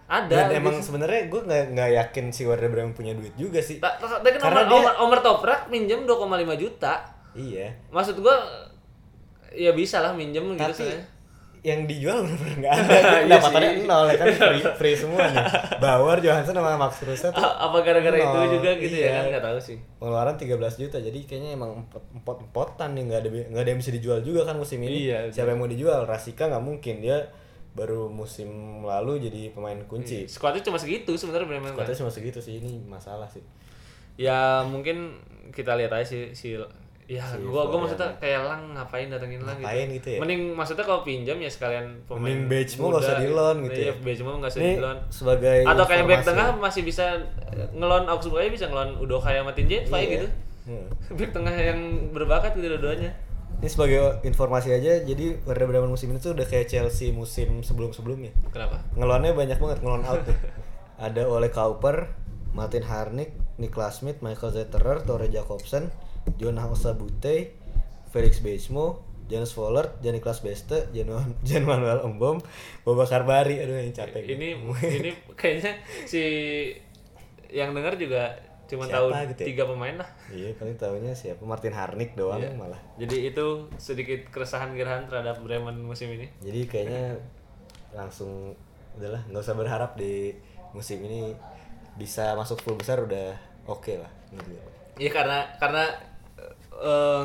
[0.05, 0.59] ada Dan gitu.
[0.59, 3.79] emang sebenarnya gue nggak nggak yakin si Werder Bremen punya duit juga sih.
[3.79, 3.97] Kan
[4.37, 7.01] Karena Omer, dia- Omer, Omer Toprak minjem 2,5 juta
[7.33, 7.73] Iya.
[7.89, 8.37] maksud gua
[9.51, 11.05] ya bisa lah minjem gitu Tapi soalnya.
[11.63, 12.83] yang dijual benar-benar nggak ada.
[12.93, 13.87] Iya Pendapatannya sih.
[13.87, 15.45] nol ya kan free, free semua nih.
[15.79, 19.13] Bauer, Johansson sama Max Kruse tuh apa gara-gara itu juga gitu ya Iya.
[19.15, 23.21] kan nggak tahu sih pengeluaran 13 juta jadi kayaknya emang empot empot empotan nih nggak
[23.21, 26.03] ada nggak ada yang bisa dijual juga kan musim ini Iya, siapa yang mau dijual
[26.03, 27.31] Rasika nggak mungkin dia
[27.73, 28.49] baru musim
[28.81, 31.79] lalu jadi pemain kunci squadnya cuma segitu sebenarnya Bremen kan.
[31.79, 33.41] Kuatnya cuma segitu sih ini masalah sih
[34.15, 35.17] ya mungkin
[35.51, 36.53] kita lihat aja sih si
[37.03, 39.97] ya Si gua gua maksudnya kayak lang ngapain datengin lang Ngapain gitu.
[39.99, 40.19] gitu ya?
[40.21, 43.89] mending maksudnya kalau pinjam ya sekalian pemain Mending Bejmo muda nggak usah di-loan gitu iya
[43.89, 43.95] ya.
[43.99, 47.05] Bejmo nggak usah ini di loan sebagai atau kayak back tengah masih bisa
[47.73, 50.09] ngelon Augsburg aja bisa ngelon Udokai sama Tinjet Iya.
[50.15, 50.29] gitu
[50.63, 50.87] Hmm.
[51.19, 51.81] back tengah yang
[52.13, 53.11] berbakat gitu dua-duanya
[53.63, 58.35] Ini sebagai informasi aja, jadi Werder Bremen musim ini tuh udah kayak Chelsea musim sebelum-sebelumnya.
[58.51, 60.35] kenapa Ngelonnya banyak banget, ngelon out tuh.
[61.07, 62.11] Ada Ole Kauper,
[62.59, 63.31] Martin Harnik,
[63.63, 65.95] Niklas Schmidt, Michael Zetterer, Tore Jacobsen,
[66.43, 66.59] John
[66.99, 67.55] Bute,
[68.11, 71.09] Felix Bejmo, James Vollert, Janiklas Beste, Jan
[71.47, 72.43] Jan Manuel Embom,
[72.83, 74.27] Boba Karbari, aduh yang capek.
[74.27, 75.11] ini ini
[75.41, 76.23] kayaknya si
[77.49, 78.37] yang denger juga
[78.73, 79.47] cuma Siapa tahu gitu ya?
[79.47, 81.43] tiga pemain lah iya, paling tahunya siapa?
[81.43, 82.51] Martin Harnik doang Iya.
[82.53, 82.81] malah.
[82.97, 83.47] jadi itu
[83.77, 87.21] sedikit keresahan Gerhan terhadap Bremen musim ini Jadi kayaknya
[87.91, 88.57] langsung
[88.93, 90.33] udahlah nggak usah berharap di
[90.71, 91.37] musim ini
[91.95, 94.65] bisa masuk full besar udah oke lah menurut gue.
[94.99, 95.85] Iya karena karena
[96.75, 97.25] eh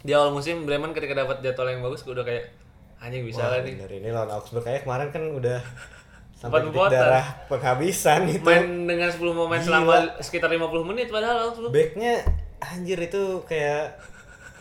[0.00, 2.50] di awal musim Bremen ketika dapat jadwal yang bagus gue udah kayak
[2.98, 5.60] anjing bisa Wah, lah nih bener ini lawan Augsburg kayak kemarin kan udah
[6.40, 8.40] sampai titik darah penghabisan itu.
[8.40, 9.66] main dengan 10 pemain Gila.
[9.68, 12.24] selama sekitar 50 menit padahal Augsburg Backnya
[12.64, 14.00] anjir itu kayak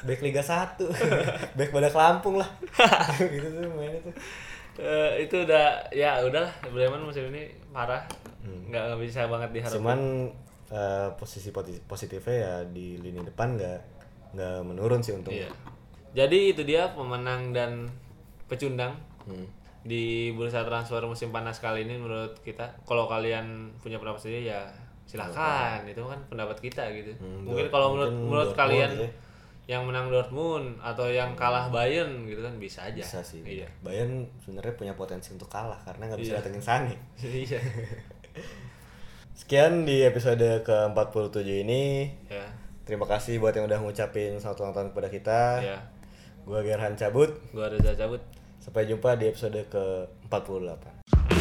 [0.03, 0.75] back Liga 1
[1.57, 2.49] back pada Lampung lah.
[3.33, 4.15] Gitu tuh mainnya tuh.
[4.79, 8.03] Eh, itu udah ya udahlah Bremen musim ini parah.
[8.43, 9.99] Nggak nggak bisa banget diharapkan cuman
[10.71, 11.49] eh, posisi
[11.83, 13.79] positifnya ya di lini depan nggak
[14.35, 15.51] nggak menurun sih untuk Iya.
[16.15, 17.91] Jadi itu dia pemenang dan
[18.49, 18.97] pecundang.
[19.27, 19.45] Hmm.
[19.89, 22.77] Di bursa transfer musim panas kali ini menurut kita.
[22.85, 24.69] Kalau kalian punya pendapat sendiri ya
[25.03, 25.81] silakan.
[25.83, 27.17] Itu kan pendapat kita gitu.
[27.17, 29.09] Hmm, mungkin kalau menurut mungkin menurut Dortmund kalian ya.
[29.67, 33.01] yang menang Dortmund atau yang kalah Bayern gitu kan bisa aja.
[33.01, 33.65] bisa sih Iya.
[33.81, 36.39] Bayern sebenarnya punya potensi untuk kalah karena nggak bisa Iya.
[36.39, 36.93] datengin Sane
[37.45, 37.57] Iya.
[39.33, 42.45] sekian di episode ke 47 ini ya.
[42.83, 45.77] terima kasih buat yang udah ngucapin selamat ulang tahun kepada kita Ya.
[46.43, 48.19] gua Gerhan cabut Gua Reza cabut.
[48.69, 51.38] Sampai jumpa di episode ke-48.